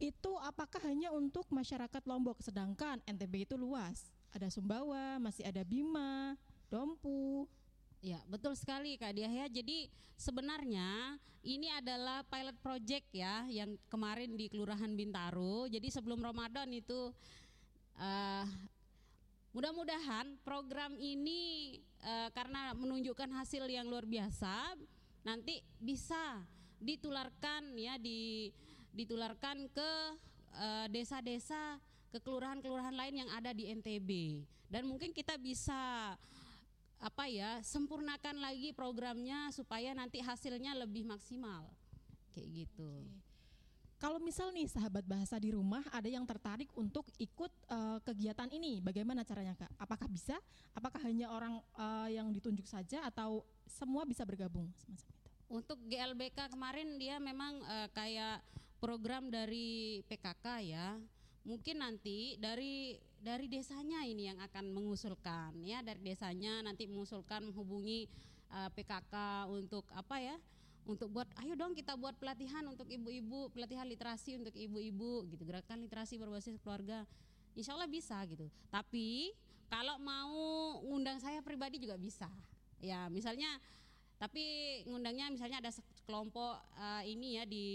itu 0.00 0.32
apakah 0.44 0.84
hanya 0.84 1.12
untuk 1.16 1.48
masyarakat 1.48 2.02
Lombok 2.04 2.44
sedangkan 2.44 3.00
NTB 3.08 3.48
itu 3.48 3.56
luas? 3.56 4.12
Ada 4.30 4.48
Sumbawa, 4.52 5.18
masih 5.18 5.42
ada 5.42 5.66
Bima, 5.66 6.38
Dompu, 6.70 7.50
Ya, 8.00 8.16
betul 8.32 8.56
sekali 8.56 8.96
Kak 8.96 9.12
Diah 9.12 9.28
ya. 9.28 9.46
Jadi 9.52 9.92
sebenarnya 10.16 11.20
ini 11.44 11.68
adalah 11.68 12.24
pilot 12.24 12.56
project 12.64 13.12
ya 13.12 13.44
yang 13.52 13.76
kemarin 13.92 14.40
di 14.40 14.48
Kelurahan 14.48 14.96
Bintaro. 14.96 15.68
Jadi 15.68 15.92
sebelum 15.92 16.24
Ramadan 16.24 16.72
itu 16.72 17.12
uh, 18.00 18.44
mudah-mudahan 19.52 20.40
program 20.40 20.96
ini 20.96 21.76
uh, 22.00 22.32
karena 22.32 22.72
menunjukkan 22.72 23.28
hasil 23.36 23.68
yang 23.68 23.84
luar 23.84 24.08
biasa 24.08 24.80
nanti 25.20 25.60
bisa 25.76 26.40
ditularkan 26.80 27.76
ya 27.76 28.00
di 28.00 28.48
ditularkan 28.90 29.68
ke 29.70 29.90
eh, 30.56 30.86
desa-desa 30.90 31.76
uh, 31.76 31.80
ke 32.10 32.18
kelurahan-kelurahan 32.18 32.92
lain 32.92 33.24
yang 33.24 33.30
ada 33.30 33.54
di 33.54 33.70
NTB 33.70 34.42
dan 34.66 34.86
mungkin 34.86 35.14
kita 35.14 35.38
bisa 35.38 36.14
apa 37.00 37.24
ya 37.32 37.64
sempurnakan 37.64 38.44
lagi 38.44 38.76
programnya 38.76 39.48
supaya 39.56 39.96
nanti 39.96 40.20
hasilnya 40.20 40.76
lebih 40.76 41.08
maksimal 41.08 41.70
kayak 42.36 42.66
gitu. 42.66 42.90
Okay. 43.08 43.30
Kalau 44.00 44.16
misal 44.16 44.48
nih 44.48 44.64
sahabat 44.64 45.04
bahasa 45.04 45.36
di 45.36 45.52
rumah 45.52 45.84
ada 45.92 46.08
yang 46.08 46.24
tertarik 46.24 46.72
untuk 46.72 47.04
ikut 47.20 47.52
uh, 47.68 48.00
kegiatan 48.00 48.48
ini, 48.48 48.80
bagaimana 48.80 49.28
caranya 49.28 49.52
kak? 49.52 49.68
Apakah 49.76 50.08
bisa? 50.08 50.40
Apakah 50.72 51.04
hanya 51.04 51.28
orang 51.28 51.60
uh, 51.76 52.08
yang 52.08 52.32
ditunjuk 52.32 52.64
saja 52.64 53.04
atau 53.04 53.44
semua 53.68 54.08
bisa 54.08 54.24
bergabung 54.24 54.72
semacam 54.80 55.04
itu? 55.04 55.28
Untuk 55.52 55.76
GLBK 55.84 56.48
kemarin 56.48 56.96
dia 56.96 57.20
memang 57.20 57.60
uh, 57.60 57.92
kayak 57.92 58.40
program 58.80 59.28
dari 59.28 60.00
PKK 60.08 60.46
ya 60.64 60.96
mungkin 61.50 61.82
nanti 61.82 62.38
dari 62.38 62.94
dari 63.18 63.50
desanya 63.50 64.06
ini 64.06 64.30
yang 64.30 64.38
akan 64.38 64.70
mengusulkan 64.70 65.58
ya. 65.66 65.82
Dari 65.82 65.98
desanya 65.98 66.62
nanti 66.62 66.86
mengusulkan 66.86 67.50
menghubungi 67.50 68.06
uh, 68.54 68.70
eh, 68.70 68.70
PKK 68.78 69.14
untuk 69.50 69.90
apa 69.90 70.22
ya 70.22 70.38
untuk 70.86 71.10
buat 71.12 71.28
ayo 71.42 71.58
dong 71.58 71.74
kita 71.76 71.98
buat 71.98 72.16
pelatihan 72.16 72.64
untuk 72.70 72.88
ibu-ibu 72.88 73.52
pelatihan 73.52 73.84
literasi 73.90 74.38
untuk 74.38 74.54
ibu-ibu 74.54 75.26
gitu. 75.26 75.42
Gerakan 75.42 75.82
literasi 75.82 76.22
berbasis 76.22 76.54
keluarga 76.62 77.02
insya 77.58 77.74
Allah 77.74 77.90
bisa 77.90 78.22
gitu. 78.30 78.46
Tapi 78.70 79.34
kalau 79.66 79.98
mau 79.98 80.78
ngundang 80.86 81.18
saya 81.18 81.42
pribadi 81.42 81.82
juga 81.82 81.98
bisa 81.98 82.30
ya. 82.78 83.10
Misalnya 83.10 83.58
tapi 84.22 84.44
ngundangnya 84.86 85.32
misalnya 85.32 85.64
ada 85.64 85.72
kelompok 86.06 86.62
uh, 86.76 87.02
ini 87.02 87.40
ya 87.40 87.44
di 87.48 87.66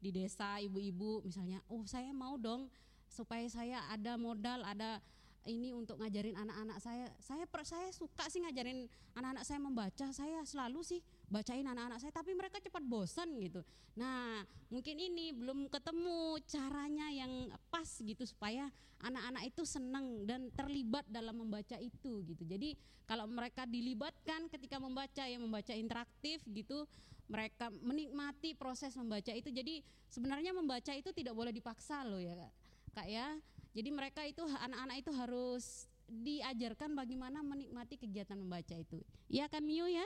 di 0.00 0.10
desa 0.12 0.56
ibu-ibu 0.60 1.20
misalnya 1.24 1.60
oh 1.68 1.84
saya 1.84 2.12
mau 2.12 2.40
dong 2.40 2.72
supaya 3.10 3.44
saya 3.50 3.82
ada 3.90 4.14
modal 4.14 4.62
ada 4.62 5.02
ini 5.48 5.72
untuk 5.72 5.96
ngajarin 5.96 6.36
anak-anak 6.36 6.78
saya. 6.84 7.06
Saya 7.22 7.44
per, 7.48 7.64
saya 7.64 7.88
suka 7.96 8.28
sih 8.28 8.44
ngajarin 8.44 8.84
anak-anak 9.16 9.44
saya 9.46 9.60
membaca. 9.62 10.06
Saya 10.12 10.44
selalu 10.44 10.80
sih 10.84 11.00
bacain 11.32 11.64
anak-anak 11.64 11.98
saya 12.02 12.12
tapi 12.12 12.36
mereka 12.36 12.60
cepat 12.60 12.84
bosan 12.84 13.32
gitu. 13.40 13.64
Nah 13.96 14.44
mungkin 14.68 15.00
ini 15.00 15.32
belum 15.32 15.72
ketemu 15.72 16.38
caranya 16.44 17.08
yang 17.08 17.48
pas 17.72 17.88
gitu 17.88 18.20
supaya 18.28 18.68
anak-anak 19.00 19.48
itu 19.48 19.62
senang 19.64 20.28
dan 20.28 20.52
terlibat 20.52 21.08
dalam 21.08 21.40
membaca 21.40 21.80
itu 21.80 22.20
gitu. 22.28 22.44
Jadi 22.44 22.76
kalau 23.08 23.24
mereka 23.24 23.64
dilibatkan 23.64 24.52
ketika 24.52 24.76
membaca 24.76 25.24
ya 25.24 25.38
membaca 25.40 25.72
interaktif 25.72 26.44
gitu 26.52 26.84
mereka 27.30 27.70
menikmati 27.80 28.52
proses 28.58 28.92
membaca 28.92 29.32
itu. 29.32 29.48
Jadi 29.48 29.80
sebenarnya 30.12 30.52
membaca 30.52 30.92
itu 30.92 31.08
tidak 31.16 31.32
boleh 31.32 31.54
dipaksa 31.54 32.04
loh 32.04 32.20
ya 32.20 32.36
Kak 32.36 32.59
ya. 33.06 33.38
Jadi 33.70 33.90
mereka 33.94 34.26
itu 34.26 34.42
anak-anak 34.42 34.96
itu 34.98 35.10
harus 35.14 35.86
diajarkan 36.10 36.98
bagaimana 36.98 37.38
menikmati 37.40 37.94
kegiatan 37.94 38.34
membaca 38.34 38.74
itu. 38.74 38.98
Iya 39.30 39.46
kan 39.46 39.62
Miu 39.62 39.86
ya? 39.86 40.02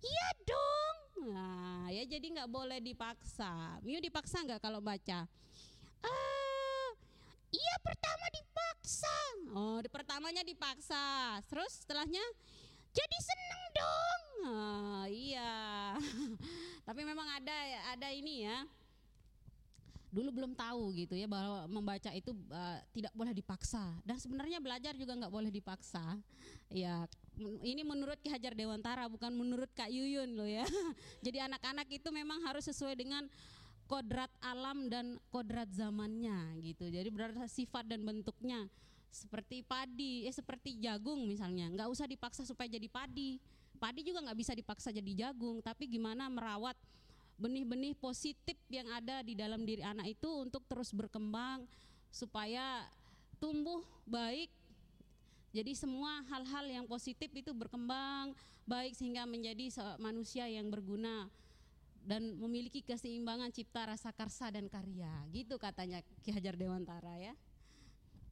Iya 0.00 0.28
dong. 0.48 0.96
Nah, 1.28 1.92
ya 1.92 2.08
jadi 2.08 2.24
nggak 2.24 2.48
boleh 2.48 2.80
dipaksa. 2.80 3.76
Miu 3.84 4.00
dipaksa 4.00 4.40
nggak 4.40 4.64
kalau 4.64 4.80
baca? 4.80 5.28
Uh, 6.00 6.90
iya 7.52 7.74
pertama 7.84 8.26
dipaksa. 8.32 9.16
Oh, 9.52 9.78
di 9.84 9.92
pertamanya 9.92 10.40
dipaksa. 10.40 11.36
Terus 11.52 11.84
setelahnya 11.84 12.24
jadi 12.96 13.18
seneng 13.20 13.62
dong. 13.76 14.22
Uh, 14.48 15.06
iya. 15.12 15.52
Tapi 16.88 17.00
memang 17.04 17.28
ada 17.28 17.56
ada 17.92 18.08
ini 18.08 18.48
ya 18.48 18.64
dulu 20.12 20.28
belum 20.28 20.52
tahu 20.52 20.92
gitu 20.92 21.16
ya 21.16 21.24
bahwa 21.24 21.64
membaca 21.72 22.12
itu 22.12 22.36
uh, 22.52 22.78
tidak 22.92 23.12
boleh 23.16 23.32
dipaksa. 23.32 23.96
Dan 24.04 24.20
sebenarnya 24.20 24.60
belajar 24.60 24.92
juga 24.92 25.16
nggak 25.16 25.32
boleh 25.32 25.48
dipaksa. 25.48 26.20
Ya 26.68 27.08
ini 27.64 27.80
menurut 27.80 28.20
Ki 28.20 28.28
Hajar 28.28 28.52
Dewantara 28.52 29.08
bukan 29.08 29.32
menurut 29.32 29.72
Kak 29.72 29.88
Yuyun 29.88 30.36
loh 30.36 30.44
ya. 30.44 30.68
Jadi 31.24 31.40
anak-anak 31.40 31.88
itu 31.88 32.12
memang 32.12 32.44
harus 32.44 32.68
sesuai 32.68 32.92
dengan 33.00 33.24
kodrat 33.88 34.28
alam 34.44 34.92
dan 34.92 35.16
kodrat 35.32 35.72
zamannya 35.72 36.60
gitu. 36.60 36.92
Jadi 36.92 37.08
berarti 37.08 37.48
sifat 37.48 37.88
dan 37.88 38.04
bentuknya. 38.04 38.68
Seperti 39.12 39.60
padi, 39.60 40.24
eh 40.24 40.32
seperti 40.32 40.80
jagung 40.80 41.28
misalnya, 41.28 41.68
nggak 41.68 41.88
usah 41.92 42.08
dipaksa 42.08 42.48
supaya 42.48 42.64
jadi 42.64 42.88
padi. 42.88 43.36
Padi 43.76 44.00
juga 44.00 44.24
nggak 44.24 44.38
bisa 44.40 44.56
dipaksa 44.56 44.88
jadi 44.88 45.28
jagung, 45.28 45.60
tapi 45.60 45.84
gimana 45.84 46.32
merawat 46.32 46.72
benih-benih 47.42 47.98
positif 47.98 48.54
yang 48.70 48.86
ada 48.94 49.26
di 49.26 49.34
dalam 49.34 49.66
diri 49.66 49.82
anak 49.82 50.14
itu 50.14 50.30
untuk 50.30 50.62
terus 50.70 50.94
berkembang 50.94 51.66
supaya 52.14 52.86
tumbuh 53.42 53.82
baik. 54.06 54.46
Jadi 55.50 55.74
semua 55.74 56.22
hal-hal 56.30 56.64
yang 56.70 56.86
positif 56.86 57.28
itu 57.34 57.50
berkembang 57.50 58.32
baik 58.64 58.94
sehingga 58.94 59.26
menjadi 59.26 59.68
manusia 59.98 60.46
yang 60.46 60.70
berguna 60.70 61.26
dan 62.06 62.38
memiliki 62.38 62.80
keseimbangan 62.80 63.50
cipta 63.50 63.90
rasa 63.90 64.14
karsa 64.14 64.48
dan 64.54 64.70
karya. 64.70 65.10
Gitu 65.34 65.58
katanya 65.58 66.00
Ki 66.22 66.30
Hajar 66.30 66.54
Dewantara 66.54 67.18
ya. 67.18 67.34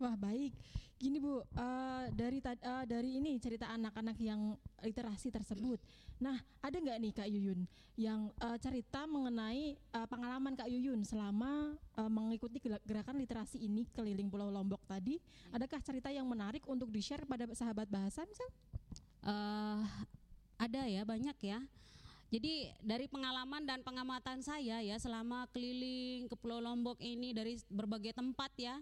Wah 0.01 0.17
baik, 0.17 0.57
gini 0.97 1.21
Bu, 1.21 1.45
uh, 1.45 2.09
dari 2.17 2.41
uh, 2.41 2.89
dari 2.89 3.21
ini 3.21 3.37
cerita 3.37 3.69
anak-anak 3.69 4.17
yang 4.17 4.57
literasi 4.81 5.29
tersebut. 5.29 5.77
Nah, 6.25 6.41
ada 6.65 6.73
nggak 6.81 6.97
nih 7.05 7.13
Kak 7.13 7.29
Yuyun 7.29 7.69
yang 8.01 8.33
uh, 8.41 8.57
cerita 8.57 9.05
mengenai 9.05 9.77
uh, 9.93 10.09
pengalaman 10.09 10.57
Kak 10.57 10.73
Yuyun 10.73 11.05
selama 11.05 11.77
uh, 12.01 12.09
mengikuti 12.09 12.65
gerakan 12.65 13.21
literasi 13.21 13.61
ini 13.61 13.85
keliling 13.93 14.33
Pulau 14.33 14.49
Lombok 14.49 14.81
tadi? 14.89 15.21
Adakah 15.53 15.85
cerita 15.85 16.09
yang 16.09 16.25
menarik 16.25 16.65
untuk 16.65 16.89
di 16.89 17.05
share 17.05 17.29
pada 17.29 17.45
sahabat 17.53 17.85
bahasa 17.93 18.25
misal? 18.25 18.49
Uh, 19.21 19.85
ada 20.57 20.89
ya, 20.89 21.05
banyak 21.05 21.37
ya. 21.45 21.61
Jadi 22.33 22.73
dari 22.81 23.05
pengalaman 23.05 23.69
dan 23.69 23.85
pengamatan 23.85 24.41
saya 24.41 24.81
ya 24.81 24.97
selama 24.97 25.45
keliling 25.53 26.25
ke 26.25 26.35
Pulau 26.41 26.65
Lombok 26.65 26.97
ini 27.05 27.37
dari 27.37 27.61
berbagai 27.69 28.17
tempat 28.17 28.49
ya 28.57 28.81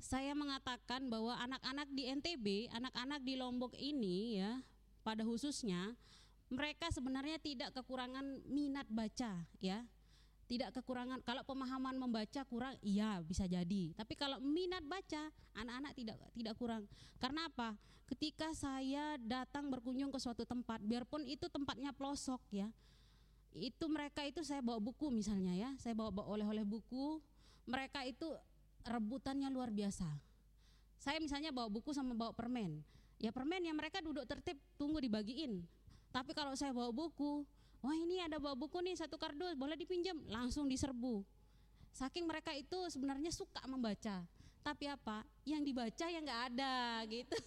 saya 0.00 0.32
mengatakan 0.32 1.06
bahwa 1.12 1.36
anak-anak 1.36 1.88
di 1.92 2.08
NTB, 2.08 2.72
anak-anak 2.72 3.20
di 3.20 3.36
Lombok 3.36 3.76
ini 3.76 4.40
ya, 4.40 4.64
pada 5.04 5.22
khususnya 5.24 5.94
mereka 6.50 6.90
sebenarnya 6.90 7.38
tidak 7.38 7.70
kekurangan 7.76 8.42
minat 8.50 8.88
baca 8.90 9.46
ya. 9.62 9.86
Tidak 10.50 10.74
kekurangan 10.74 11.22
kalau 11.22 11.46
pemahaman 11.46 11.94
membaca 11.94 12.42
kurang 12.42 12.74
iya 12.82 13.22
bisa 13.22 13.46
jadi. 13.46 13.94
Tapi 13.94 14.18
kalau 14.18 14.42
minat 14.42 14.82
baca 14.82 15.30
anak-anak 15.54 15.94
tidak 15.94 16.18
tidak 16.34 16.54
kurang. 16.58 16.90
Karena 17.22 17.46
apa? 17.46 17.78
Ketika 18.10 18.50
saya 18.50 19.14
datang 19.22 19.70
berkunjung 19.70 20.10
ke 20.10 20.18
suatu 20.18 20.42
tempat, 20.42 20.82
biarpun 20.82 21.22
itu 21.30 21.46
tempatnya 21.46 21.94
pelosok 21.94 22.42
ya. 22.50 22.66
Itu 23.54 23.86
mereka 23.86 24.26
itu 24.26 24.42
saya 24.42 24.58
bawa 24.58 24.82
buku 24.82 25.14
misalnya 25.14 25.54
ya, 25.54 25.70
saya 25.78 25.94
bawa, 25.94 26.10
bawa 26.10 26.34
oleh-oleh 26.34 26.66
buku. 26.66 27.22
Mereka 27.70 28.02
itu 28.10 28.26
rebutannya 28.86 29.48
luar 29.52 29.72
biasa. 29.72 30.08
Saya 31.00 31.16
misalnya 31.16 31.48
bawa 31.50 31.72
buku 31.72 31.96
sama 31.96 32.12
bawa 32.12 32.36
permen. 32.36 32.84
Ya 33.20 33.32
permen 33.32 33.64
yang 33.64 33.76
mereka 33.76 34.00
duduk 34.04 34.24
tertib 34.28 34.56
tunggu 34.76 35.00
dibagiin. 35.00 35.64
Tapi 36.12 36.32
kalau 36.36 36.52
saya 36.56 36.72
bawa 36.72 36.92
buku, 36.92 37.44
wah 37.80 37.96
ini 37.96 38.20
ada 38.20 38.36
bawa 38.36 38.56
buku 38.56 38.80
nih 38.84 38.96
satu 38.96 39.16
kardus, 39.16 39.56
boleh 39.56 39.76
dipinjam, 39.76 40.16
langsung 40.28 40.66
diserbu. 40.68 41.24
Saking 41.94 42.28
mereka 42.28 42.52
itu 42.52 42.88
sebenarnya 42.92 43.32
suka 43.32 43.62
membaca. 43.68 44.24
Tapi 44.60 44.84
apa? 44.92 45.24
Yang 45.48 45.72
dibaca 45.72 46.06
yang 46.12 46.22
nggak 46.24 46.42
ada 46.52 46.74
gitu. 47.12 47.38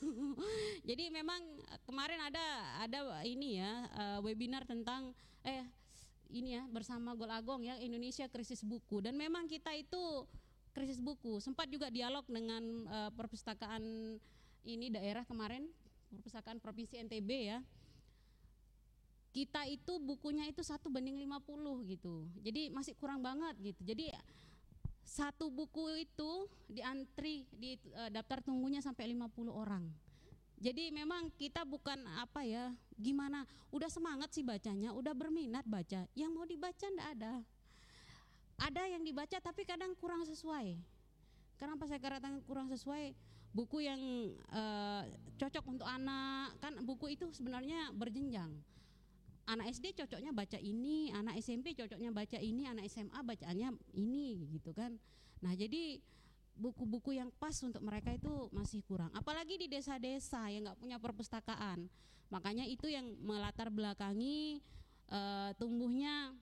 Jadi 0.82 1.14
memang 1.14 1.42
kemarin 1.86 2.20
ada 2.26 2.46
ada 2.82 3.00
ini 3.22 3.62
ya 3.62 3.86
uh, 3.94 4.20
webinar 4.26 4.66
tentang 4.66 5.14
eh 5.46 5.62
ini 6.34 6.58
ya 6.58 6.66
bersama 6.66 7.14
Gol 7.14 7.30
Agong 7.30 7.62
ya 7.62 7.78
Indonesia 7.78 8.26
krisis 8.26 8.66
buku 8.66 9.06
dan 9.06 9.14
memang 9.14 9.46
kita 9.46 9.70
itu 9.78 10.26
krisis 10.74 11.00
buku. 11.00 11.38
Sempat 11.40 11.70
juga 11.70 11.88
dialog 11.94 12.26
dengan 12.26 12.64
uh, 12.90 13.12
perpustakaan 13.14 14.18
ini 14.66 14.90
daerah 14.90 15.24
kemarin, 15.24 15.70
perpustakaan 16.10 16.58
provinsi 16.58 17.00
NTB 17.06 17.30
ya. 17.54 17.62
Kita 19.34 19.66
itu 19.66 19.98
bukunya 19.98 20.46
itu 20.46 20.62
satu 20.62 20.90
banding 20.94 21.18
50 21.18 21.90
gitu. 21.90 22.26
Jadi 22.42 22.70
masih 22.70 22.94
kurang 22.98 23.22
banget 23.22 23.58
gitu. 23.62 23.82
Jadi 23.82 24.14
satu 25.06 25.50
buku 25.50 26.06
itu 26.06 26.50
diantri 26.70 27.46
di 27.54 27.78
uh, 27.94 28.10
daftar 28.10 28.42
tunggunya 28.42 28.82
sampai 28.82 29.14
50 29.14 29.50
orang. 29.50 29.86
Jadi 30.64 30.96
memang 30.96 31.28
kita 31.36 31.68
bukan 31.68 32.08
apa 32.24 32.48
ya, 32.48 32.72
gimana, 32.96 33.44
udah 33.68 33.92
semangat 33.92 34.32
sih 34.32 34.48
bacanya, 34.48 34.96
udah 34.96 35.12
berminat 35.12 35.68
baca, 35.68 36.08
yang 36.16 36.32
mau 36.32 36.48
dibaca 36.48 36.88
ndak 36.88 37.10
ada 37.20 37.34
ada 38.64 38.88
yang 38.88 39.04
dibaca 39.04 39.36
tapi 39.44 39.68
kadang 39.68 39.92
kurang 40.00 40.24
sesuai. 40.24 40.80
Kenapa 41.60 41.84
saya 41.84 42.00
katakan 42.00 42.40
kurang 42.48 42.72
sesuai? 42.72 43.12
Buku 43.54 43.86
yang 43.86 44.02
uh, 44.50 45.06
cocok 45.38 45.66
untuk 45.70 45.86
anak 45.86 46.58
kan 46.58 46.74
buku 46.82 47.14
itu 47.14 47.30
sebenarnya 47.36 47.92
berjenjang. 47.94 48.50
Anak 49.44 49.76
SD 49.76 49.94
cocoknya 50.00 50.32
baca 50.32 50.56
ini, 50.56 51.12
anak 51.12 51.36
SMP 51.44 51.76
cocoknya 51.76 52.16
baca 52.16 52.40
ini, 52.40 52.64
anak 52.64 52.88
SMA 52.88 53.20
bacaannya 53.20 53.76
ini 54.00 54.48
gitu 54.56 54.72
kan. 54.72 54.96
Nah, 55.44 55.52
jadi 55.54 56.00
buku-buku 56.56 57.20
yang 57.20 57.28
pas 57.36 57.54
untuk 57.62 57.84
mereka 57.84 58.16
itu 58.16 58.48
masih 58.56 58.80
kurang. 58.88 59.12
Apalagi 59.12 59.60
di 59.60 59.68
desa-desa 59.68 60.48
yang 60.48 60.72
nggak 60.72 60.80
punya 60.80 60.98
perpustakaan. 60.98 61.92
Makanya 62.32 62.64
itu 62.66 62.88
yang 62.88 63.06
melatar 63.20 63.68
belakangi 63.68 64.64
uh, 65.12 65.52
tumbuhnya 65.60 66.34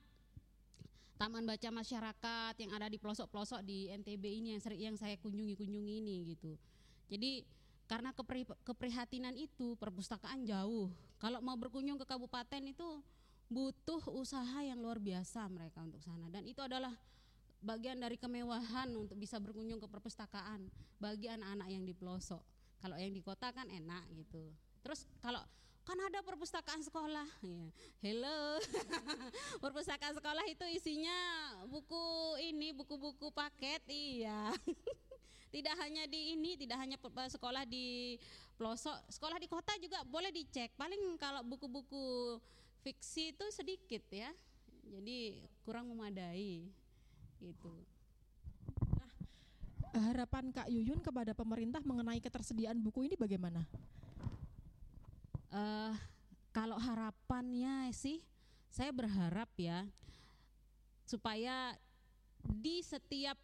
taman 1.21 1.45
baca 1.45 1.69
masyarakat 1.69 2.53
yang 2.57 2.73
ada 2.73 2.89
di 2.89 2.97
pelosok-pelosok 2.97 3.61
di 3.61 3.93
NTB 3.93 4.41
ini 4.41 4.57
yang 4.57 4.61
sering 4.65 4.81
yang 4.81 4.97
saya 4.97 5.13
kunjungi-kunjungi 5.21 5.93
ini 6.01 6.33
gitu. 6.33 6.57
Jadi 7.13 7.45
karena 7.85 8.09
kepri, 8.09 8.49
keprihatinan 8.65 9.37
itu 9.37 9.77
perpustakaan 9.77 10.49
jauh. 10.49 10.89
Kalau 11.21 11.37
mau 11.45 11.53
berkunjung 11.53 12.01
ke 12.01 12.09
kabupaten 12.09 12.65
itu 12.65 13.05
butuh 13.53 14.01
usaha 14.17 14.65
yang 14.65 14.81
luar 14.81 14.97
biasa 14.97 15.45
mereka 15.45 15.85
untuk 15.85 16.01
sana 16.01 16.25
dan 16.33 16.41
itu 16.41 16.57
adalah 16.57 16.97
bagian 17.61 18.01
dari 18.01 18.17
kemewahan 18.17 18.89
untuk 18.97 19.21
bisa 19.21 19.37
berkunjung 19.37 19.77
ke 19.77 19.85
perpustakaan 19.85 20.73
bagi 20.97 21.29
anak-anak 21.29 21.69
yang 21.69 21.85
di 21.85 21.93
pelosok. 21.93 22.41
Kalau 22.81 22.97
yang 22.97 23.13
di 23.13 23.21
kota 23.21 23.53
kan 23.53 23.69
enak 23.69 24.09
gitu. 24.17 24.49
Terus 24.81 25.05
kalau 25.21 25.45
kan 25.91 26.07
ada 26.07 26.23
perpustakaan 26.23 26.79
sekolah. 26.87 27.27
Ya. 27.43 27.67
hello. 27.99 28.63
Perpustakaan 29.63 30.15
sekolah 30.15 30.47
itu 30.47 30.63
isinya 30.71 31.11
buku 31.67 32.39
ini 32.39 32.71
buku-buku 32.71 33.27
paket 33.35 33.83
iya. 33.91 34.55
Tidak 35.53 35.75
hanya 35.83 36.07
di 36.07 36.31
ini 36.31 36.55
tidak 36.55 36.79
hanya 36.79 36.95
sekolah 37.27 37.67
di 37.67 38.15
pelosok 38.55 38.95
sekolah 39.11 39.35
di 39.35 39.51
kota 39.51 39.75
juga 39.83 39.99
boleh 40.07 40.31
dicek. 40.31 40.71
Paling 40.79 41.19
kalau 41.19 41.43
buku-buku 41.43 42.39
fiksi 42.87 43.35
itu 43.35 43.45
sedikit 43.51 44.07
ya. 44.15 44.31
Jadi 44.87 45.43
kurang 45.67 45.91
memadai 45.91 46.71
itu 47.43 47.73
nah 49.91 50.07
harapan 50.07 50.55
Kak 50.55 50.71
Yuyun 50.71 51.03
kepada 51.03 51.35
pemerintah 51.35 51.83
mengenai 51.83 52.23
ketersediaan 52.23 52.79
buku 52.79 53.11
ini 53.11 53.19
bagaimana 53.19 53.67
Uh, 55.51 55.93
kalau 56.55 56.79
harapannya 56.79 57.91
sih, 57.91 58.23
saya 58.71 58.95
berharap 58.95 59.51
ya 59.59 59.83
supaya 61.03 61.75
di 62.41 62.79
setiap 62.81 63.35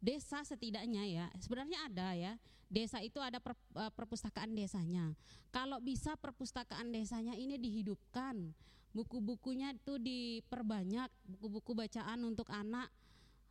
desa 0.00 0.40
setidaknya 0.46 1.04
ya 1.04 1.26
sebenarnya 1.36 1.78
ada 1.84 2.08
ya 2.16 2.32
desa 2.70 3.02
itu 3.04 3.18
ada 3.18 3.42
per, 3.42 3.58
uh, 3.74 3.90
perpustakaan 3.90 4.54
desanya. 4.54 5.12
Kalau 5.50 5.82
bisa 5.82 6.14
perpustakaan 6.16 6.94
desanya 6.94 7.34
ini 7.34 7.58
dihidupkan 7.58 8.54
buku-bukunya 8.94 9.74
itu 9.74 9.98
diperbanyak 9.98 11.10
buku-buku 11.26 11.74
bacaan 11.74 12.22
untuk 12.22 12.46
anak 12.50 12.86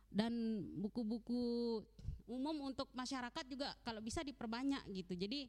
dan 0.08 0.32
buku-buku 0.80 1.84
umum 2.26 2.72
untuk 2.72 2.88
masyarakat 2.96 3.44
juga 3.44 3.76
kalau 3.84 4.00
bisa 4.00 4.24
diperbanyak 4.24 4.80
gitu. 4.90 5.14
Jadi 5.14 5.46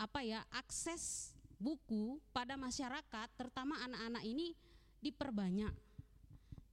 apa 0.00 0.24
ya 0.24 0.40
akses 0.50 1.36
buku 1.58 2.22
pada 2.30 2.54
masyarakat, 2.54 3.28
terutama 3.34 3.76
anak-anak 3.84 4.24
ini 4.24 4.54
diperbanyak. 5.02 5.74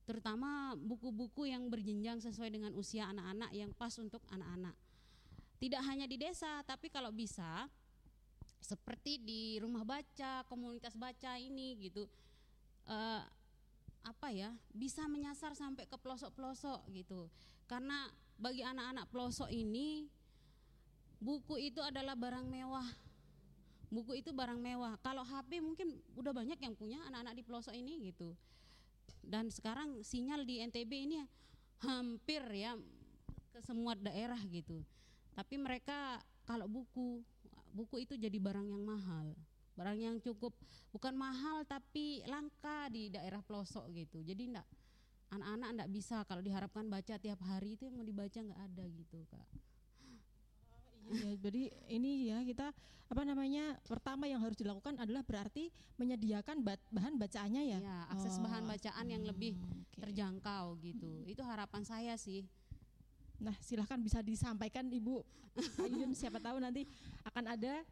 Terutama 0.05 0.77
buku-buku 0.77 1.49
yang 1.49 1.65
berjenjang 1.67 2.21
sesuai 2.21 2.53
dengan 2.53 2.71
usia 2.77 3.09
anak-anak 3.09 3.51
yang 3.57 3.73
pas 3.73 3.93
untuk 3.97 4.21
anak-anak. 4.29 4.77
Tidak 5.57 5.81
hanya 5.81 6.05
di 6.05 6.21
desa, 6.21 6.61
tapi 6.61 6.93
kalau 6.93 7.09
bisa 7.09 7.65
seperti 8.61 9.17
di 9.17 9.57
rumah 9.57 9.81
baca, 9.81 10.45
komunitas 10.45 10.93
baca 10.93 11.41
ini 11.41 11.73
gitu. 11.81 12.05
Uh, 12.85 13.25
apa 14.05 14.29
ya 14.29 14.53
bisa 14.69 15.09
menyasar 15.09 15.57
sampai 15.57 15.89
ke 15.89 15.97
pelosok-pelosok 15.97 16.85
gitu 16.93 17.25
karena 17.65 18.05
bagi 18.37 18.61
anak-anak 18.61 19.09
pelosok 19.09 19.49
ini 19.49 20.05
buku 21.17 21.57
itu 21.57 21.81
adalah 21.81 22.13
barang 22.13 22.45
mewah 22.45 22.85
buku 23.89 24.21
itu 24.21 24.31
barang 24.31 24.57
mewah. 24.57 24.97
Kalau 25.01 25.21
HP 25.25 25.61
mungkin 25.61 25.95
udah 26.17 26.33
banyak 26.33 26.59
yang 26.61 26.73
punya 26.73 27.01
anak-anak 27.09 27.33
di 27.37 27.43
pelosok 27.43 27.75
ini 27.75 28.11
gitu. 28.11 28.33
Dan 29.25 29.49
sekarang 29.49 30.01
sinyal 30.05 30.45
di 30.45 30.61
NTB 30.61 30.91
ini 31.09 31.17
hampir 31.81 32.41
ya 32.53 32.77
ke 33.53 33.59
semua 33.65 33.97
daerah 33.97 34.39
gitu. 34.49 34.81
Tapi 35.33 35.55
mereka 35.59 36.21
kalau 36.45 36.69
buku 36.69 37.25
buku 37.75 38.07
itu 38.07 38.15
jadi 38.15 38.39
barang 38.39 38.71
yang 38.71 38.83
mahal 38.87 39.35
barang 39.75 39.99
yang 39.99 40.17
cukup 40.23 40.55
bukan 40.95 41.11
mahal 41.19 41.67
tapi 41.67 42.23
langka 42.31 42.87
di 42.87 43.11
daerah 43.11 43.43
pelosok 43.43 43.91
gitu 43.91 44.23
jadi 44.23 44.55
enggak 44.55 44.67
anak-anak 45.35 45.69
enggak 45.75 45.89
bisa 45.91 46.23
kalau 46.23 46.39
diharapkan 46.39 46.87
baca 46.87 47.19
tiap 47.19 47.43
hari 47.43 47.75
itu 47.75 47.91
yang 47.91 47.99
mau 47.99 48.07
dibaca 48.07 48.39
nggak 48.39 48.61
ada 48.71 48.83
gitu 48.87 49.19
kak 49.27 49.47
Ya, 51.05 51.31
jadi 51.37 51.69
ini 51.87 52.33
ya 52.33 52.41
kita 52.41 52.73
apa 53.05 53.21
namanya 53.21 53.77
pertama 53.85 54.25
yang 54.25 54.41
harus 54.41 54.57
dilakukan 54.57 54.97
adalah 54.97 55.21
berarti 55.21 55.69
menyediakan 56.01 56.65
ba- 56.65 56.81
bahan 56.89 57.21
bacaannya 57.21 57.63
ya. 57.69 57.79
ya 57.79 57.97
akses 58.09 58.41
bahan 58.41 58.65
Oh, 58.65 58.73
bacaan 58.73 59.05
yang 59.05 59.21
lebih 59.21 59.53
hmm, 59.53 59.85
oke. 59.85 60.01
terjangkau 60.01 60.81
gitu 60.81 61.21
itu 61.29 61.41
harapan 61.45 61.85
saya 61.85 62.17
sih 62.17 62.41
Nah 63.35 63.53
silahkan 63.59 63.99
bisa 63.99 64.23
disampaikan 64.23 64.87
Ibu 64.87 65.21
Ayun 65.85 66.11
siapa 66.15 66.39
tahu 66.41 66.57
nanti 66.59 66.87
akan 67.23 67.45
ada 67.53 67.83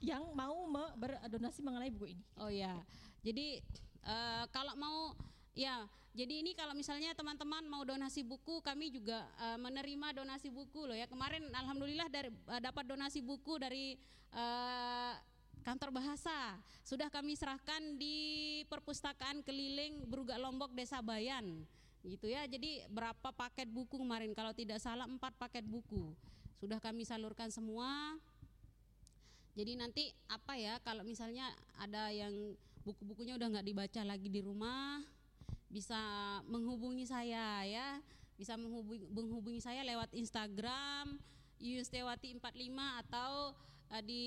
yang 0.00 0.24
mau 0.32 0.64
berdonasi 0.96 1.60
mengenai 1.60 1.92
buku 1.92 2.16
ini. 2.16 2.24
Oh 2.40 2.48
ya, 2.48 2.80
jadi 3.20 3.60
eh, 4.00 4.44
kalau 4.48 4.72
mau 4.80 5.12
ya, 5.60 5.84
jadi 6.10 6.42
ini 6.42 6.58
kalau 6.58 6.74
misalnya 6.74 7.14
teman-teman 7.14 7.62
mau 7.70 7.86
donasi 7.86 8.26
buku, 8.26 8.58
kami 8.66 8.90
juga 8.90 9.30
eh, 9.38 9.58
menerima 9.62 10.10
donasi 10.10 10.50
buku 10.50 10.90
loh 10.90 10.96
ya. 10.98 11.06
Kemarin 11.06 11.46
alhamdulillah 11.54 12.10
dari 12.10 12.30
eh, 12.34 12.60
dapat 12.60 12.84
donasi 12.88 13.22
buku 13.22 13.62
dari 13.62 13.94
eh, 14.34 15.12
kantor 15.62 15.94
bahasa. 15.94 16.58
Sudah 16.82 17.06
kami 17.14 17.38
serahkan 17.38 17.94
di 17.94 18.16
perpustakaan 18.66 19.46
keliling 19.46 20.02
Brugak 20.10 20.42
Lombok 20.42 20.74
Desa 20.74 20.98
Bayan. 20.98 21.62
Gitu 22.02 22.26
ya. 22.26 22.42
Jadi 22.50 22.82
berapa 22.90 23.30
paket 23.30 23.70
buku 23.70 24.02
kemarin? 24.02 24.34
Kalau 24.34 24.50
tidak 24.50 24.82
salah 24.82 25.06
empat 25.06 25.38
paket 25.38 25.62
buku. 25.62 26.10
Sudah 26.58 26.82
kami 26.82 27.06
salurkan 27.06 27.54
semua. 27.54 28.18
Jadi 29.54 29.78
nanti 29.78 30.10
apa 30.26 30.58
ya 30.58 30.82
kalau 30.82 31.06
misalnya 31.06 31.54
ada 31.78 32.10
yang 32.10 32.32
buku-bukunya 32.82 33.38
udah 33.38 33.46
nggak 33.46 33.66
dibaca 33.66 34.00
lagi 34.02 34.26
di 34.32 34.40
rumah 34.40 35.04
bisa 35.70 35.96
menghubungi 36.50 37.06
saya 37.06 37.64
ya. 37.64 38.02
Bisa 38.34 38.58
menghubungi, 38.58 39.06
menghubungi 39.14 39.60
saya 39.62 39.86
lewat 39.86 40.10
Instagram 40.12 41.16
Yuyun 41.62 41.86
Stewati 41.86 42.34
45 42.36 43.00
atau 43.06 43.54
eh, 43.94 44.02
di 44.02 44.24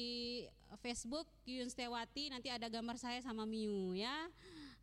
Facebook 0.79 1.27
Yuyun 1.43 1.67
Stewati 1.67 2.32
nanti 2.32 2.47
ada 2.47 2.71
gambar 2.71 2.95
saya 2.95 3.19
sama 3.19 3.43
Miu 3.43 3.91
ya. 3.93 4.32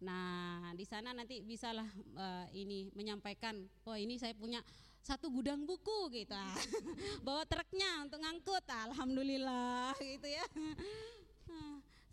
Nah 0.04 0.74
di 0.76 0.84
sana 0.84 1.16
nanti 1.16 1.40
bisalah 1.40 1.86
eh, 1.96 2.46
ini 2.60 2.92
menyampaikan 2.92 3.56
oh 3.86 3.96
ini 3.96 4.20
saya 4.20 4.36
punya 4.36 4.60
satu 5.00 5.32
gudang 5.32 5.64
buku 5.64 6.12
gitu. 6.12 6.36
Bawa 7.26 7.46
truknya 7.48 8.04
untuk 8.04 8.20
ngangkut 8.20 8.66
alhamdulillah 8.68 9.96
gitu 9.96 10.28
ya. 10.28 10.44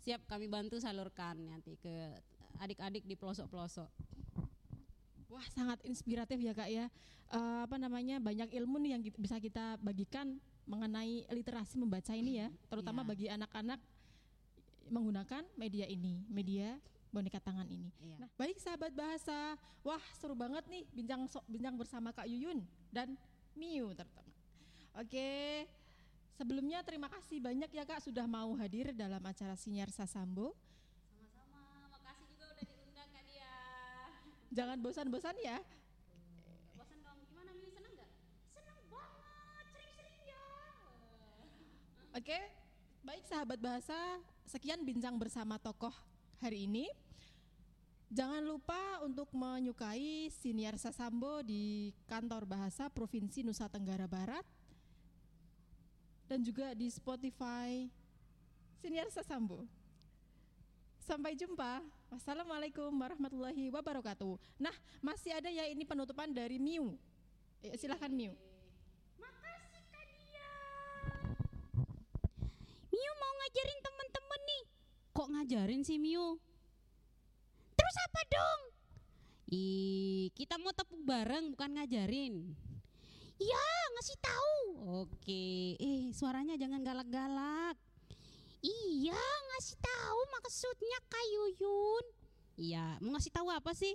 Siap 0.06 0.24
kami 0.24 0.46
bantu 0.48 0.78
salurkan 0.80 1.36
nanti 1.50 1.76
ke 1.76 2.14
adik-adik 2.62 3.04
di 3.04 3.18
pelosok-pelosok 3.18 3.90
Wah 5.28 5.44
sangat 5.52 5.78
inspiratif 5.84 6.40
ya 6.40 6.52
kak 6.56 6.68
ya. 6.68 6.88
Eh, 7.28 7.60
apa 7.68 7.76
namanya 7.76 8.16
banyak 8.16 8.48
ilmu 8.56 8.80
nih 8.80 8.90
yang 8.96 9.02
kita- 9.04 9.20
bisa 9.20 9.36
kita 9.36 9.76
bagikan 9.84 10.40
mengenai 10.64 11.28
literasi 11.28 11.76
membaca 11.76 12.12
ini 12.16 12.40
ya, 12.40 12.48
terutama 12.68 13.04
Iya. 13.04 13.08
bagi 13.08 13.26
anak-anak 13.28 13.80
menggunakan 14.88 15.44
media 15.54 15.84
ini, 15.84 16.24
media 16.32 16.80
boneka 17.12 17.36
tangan 17.40 17.68
ini. 17.68 17.92
Iya. 18.00 18.16
Nah, 18.24 18.28
baik 18.36 18.56
sahabat 18.56 18.92
bahasa, 18.96 19.56
wah 19.84 20.00
seru 20.16 20.32
banget 20.32 20.64
nih 20.68 20.84
bincang 20.92 21.28
so- 21.28 21.44
bincang 21.44 21.76
bersama 21.76 22.12
Kak 22.12 22.24
Yuyun 22.24 22.64
dan 22.88 23.16
Miu 23.52 23.92
terutama. 23.92 24.32
Oke, 24.96 25.68
sebelumnya 26.32 26.80
terima 26.80 27.12
kasih 27.12 27.40
banyak 27.40 27.68
ya 27.68 27.84
Kak 27.84 28.00
sudah 28.00 28.24
mau 28.24 28.56
hadir 28.56 28.96
dalam 28.96 29.20
acara 29.20 29.52
Sinyar 29.52 29.92
Sasambo. 29.92 30.56
sama-sama 31.12 31.60
makasih 31.92 32.24
juga 32.32 32.44
udah 32.56 32.64
diundang 32.64 33.08
Kak 33.12 33.24
Dia 33.24 33.52
Jangan 34.48 34.80
bosan-bosan 34.80 35.36
ya. 35.44 35.60
bosan 36.72 36.98
dong 37.04 37.20
gimana 37.28 37.50
Mi 37.52 37.68
senang 37.68 37.92
nggak 37.92 38.10
senang 38.56 38.80
banget 38.88 39.64
sering-sering 39.76 40.18
ya 40.24 40.44
Oke, 42.16 42.38
baik 43.04 43.24
sahabat 43.28 43.60
bahasa, 43.60 43.98
sekian 44.48 44.82
bincang 44.82 45.20
bersama 45.20 45.60
tokoh 45.60 45.92
hari 46.40 46.64
ini. 46.64 46.88
Jangan 48.08 48.40
lupa 48.40 49.04
untuk 49.04 49.28
menyukai 49.36 50.32
Siniar 50.32 50.80
Sasambo 50.80 51.44
di 51.44 51.92
kantor 52.08 52.48
bahasa 52.48 52.88
Provinsi 52.88 53.44
Nusa 53.44 53.68
Tenggara 53.68 54.08
Barat 54.08 54.48
dan 56.24 56.40
juga 56.40 56.72
di 56.72 56.88
Spotify 56.88 57.84
Siniar 58.80 59.12
Sasambo. 59.12 59.68
Sampai 61.04 61.36
jumpa. 61.36 61.97
Wassalamualaikum 62.08 62.88
warahmatullahi 62.96 63.68
wabarakatuh. 63.68 64.40
Nah, 64.58 64.72
masih 65.04 65.36
ada 65.36 65.52
ya 65.52 65.68
ini 65.68 65.84
penutupan 65.84 66.32
dari 66.32 66.56
Miu. 66.56 66.96
Eh, 67.60 67.76
silahkan 67.76 68.08
Miu. 68.08 68.32
makasih 69.18 69.84
Miu 72.94 73.12
mau 73.18 73.32
ngajarin 73.42 73.80
temen-temen 73.82 74.40
nih 74.46 74.62
kok 75.10 75.28
ngajarin 75.34 75.82
sih 75.82 75.98
Miu 75.98 76.38
terus 77.74 77.96
apa 77.98 78.20
dong 78.30 78.60
Ih, 79.48 80.28
kita 80.36 80.60
mau 80.60 80.76
tepuk 80.76 81.00
bareng 81.08 81.56
bukan 81.56 81.80
ngajarin. 81.80 82.52
Ya, 83.40 83.64
ngasih 83.96 84.20
tahu. 84.20 84.60
Oke. 85.00 85.72
Eh, 85.80 86.12
suaranya 86.12 86.52
jangan 86.60 86.84
galak-galak. 86.84 87.80
Iya, 88.58 89.22
ngasih 89.54 89.78
tahu 89.78 90.20
maksudnya 90.34 90.98
Kak 91.06 91.26
Yuyun. 91.30 92.04
Iya, 92.58 92.98
mau 92.98 93.14
ngasih 93.14 93.30
tahu 93.30 93.46
apa 93.54 93.70
sih? 93.70 93.94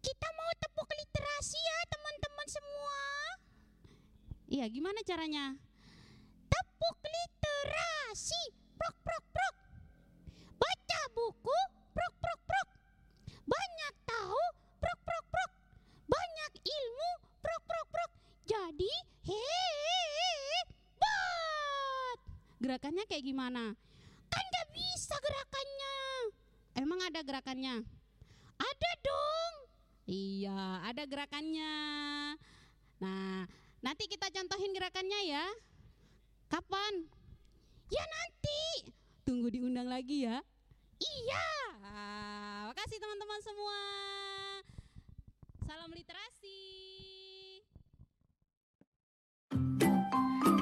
Kita 0.00 0.28
mau 0.32 0.50
tepuk 0.56 0.88
literasi 0.88 1.60
ya, 1.60 1.78
teman-teman 1.92 2.48
semua. 2.48 3.00
Iya, 4.48 4.64
gimana 4.72 5.04
caranya? 5.04 5.60
Tepuk 6.48 6.96
literasi. 7.04 8.42
Prok 8.80 8.96
prok 9.04 9.24
prok. 9.28 9.56
Baca 10.56 11.00
buku. 11.12 11.58
Prok 11.92 12.14
prok 12.16 12.40
prok. 12.48 12.68
Banyak 13.44 13.94
tahu. 14.08 14.44
Prok 14.80 15.00
prok 15.04 15.24
prok. 15.28 15.52
Banyak 16.08 16.52
ilmu. 16.64 17.10
Prok 17.44 17.62
prok 17.68 17.86
prok. 17.92 18.10
Jadi 18.48 18.92
hebat. 19.28 20.66
Gerakannya 22.60 23.08
kayak 23.08 23.24
gimana? 23.24 23.72
Kan 24.28 24.44
gak 24.52 24.68
bisa 24.76 25.16
gerakannya. 25.16 25.96
Emang 26.76 27.00
ada 27.00 27.24
gerakannya? 27.24 27.80
Ada 28.60 28.90
dong. 29.00 29.54
Iya, 30.04 30.84
ada 30.84 31.02
gerakannya. 31.08 31.74
Nah, 33.00 33.48
nanti 33.80 34.04
kita 34.12 34.28
contohin 34.28 34.76
gerakannya 34.76 35.20
ya. 35.24 35.46
Kapan? 36.52 37.08
Ya 37.88 38.04
nanti. 38.04 38.92
Tunggu 39.24 39.48
diundang 39.48 39.88
lagi 39.88 40.28
ya. 40.28 40.44
Iya. 41.00 41.48
Ah, 41.80 42.68
makasih 42.68 43.00
teman-teman 43.00 43.40
semua. 43.40 43.80
Salam 45.64 45.96
literasi. 45.96 46.39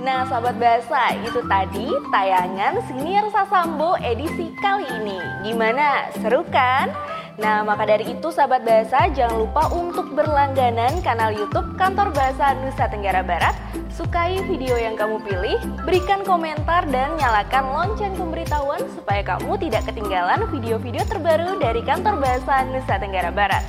Nah, 0.08 0.24
sahabat 0.24 0.56
bahasa, 0.56 1.20
itu 1.20 1.36
tadi 1.52 1.92
tayangan 2.08 2.80
Senior 2.88 3.28
Sasambo 3.28 3.92
edisi 4.00 4.56
kali 4.56 4.88
ini. 4.88 5.20
Gimana? 5.44 6.08
Seru 6.24 6.48
kan? 6.48 6.88
Nah, 7.36 7.60
maka 7.60 7.84
dari 7.84 8.16
itu 8.16 8.32
sahabat 8.32 8.64
bahasa 8.64 9.12
jangan 9.12 9.44
lupa 9.44 9.68
untuk 9.68 10.16
berlangganan 10.16 11.04
kanal 11.04 11.28
YouTube 11.28 11.76
Kantor 11.76 12.08
Bahasa 12.16 12.56
Nusa 12.56 12.88
Tenggara 12.88 13.20
Barat. 13.20 13.52
Sukai 13.92 14.40
video 14.48 14.80
yang 14.80 14.96
kamu 14.96 15.20
pilih, 15.28 15.60
berikan 15.84 16.24
komentar 16.24 16.88
dan 16.88 17.12
nyalakan 17.20 17.68
lonceng 17.68 18.16
pemberitahuan 18.16 18.80
supaya 18.96 19.20
kamu 19.20 19.60
tidak 19.60 19.92
ketinggalan 19.92 20.40
video-video 20.48 21.04
terbaru 21.04 21.60
dari 21.60 21.84
Kantor 21.84 22.16
Bahasa 22.16 22.64
Nusa 22.64 22.96
Tenggara 22.96 23.28
Barat. 23.28 23.60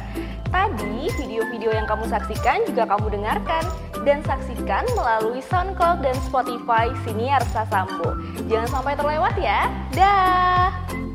Tadi 0.48 1.12
video-video 1.20 1.76
yang 1.76 1.84
kamu 1.84 2.08
saksikan 2.08 2.64
juga 2.64 2.88
kamu 2.88 3.12
dengarkan 3.12 3.89
dan 4.08 4.24
saksikan 4.24 4.86
melalui 4.96 5.44
SoundCloud 5.50 6.00
dan 6.06 6.16
Spotify 6.28 6.92
Siniar 7.04 7.44
Sasambo. 7.52 8.16
Jangan 8.48 8.70
sampai 8.80 8.94
terlewat 8.96 9.36
ya. 9.40 9.68
Dah. 9.96 11.09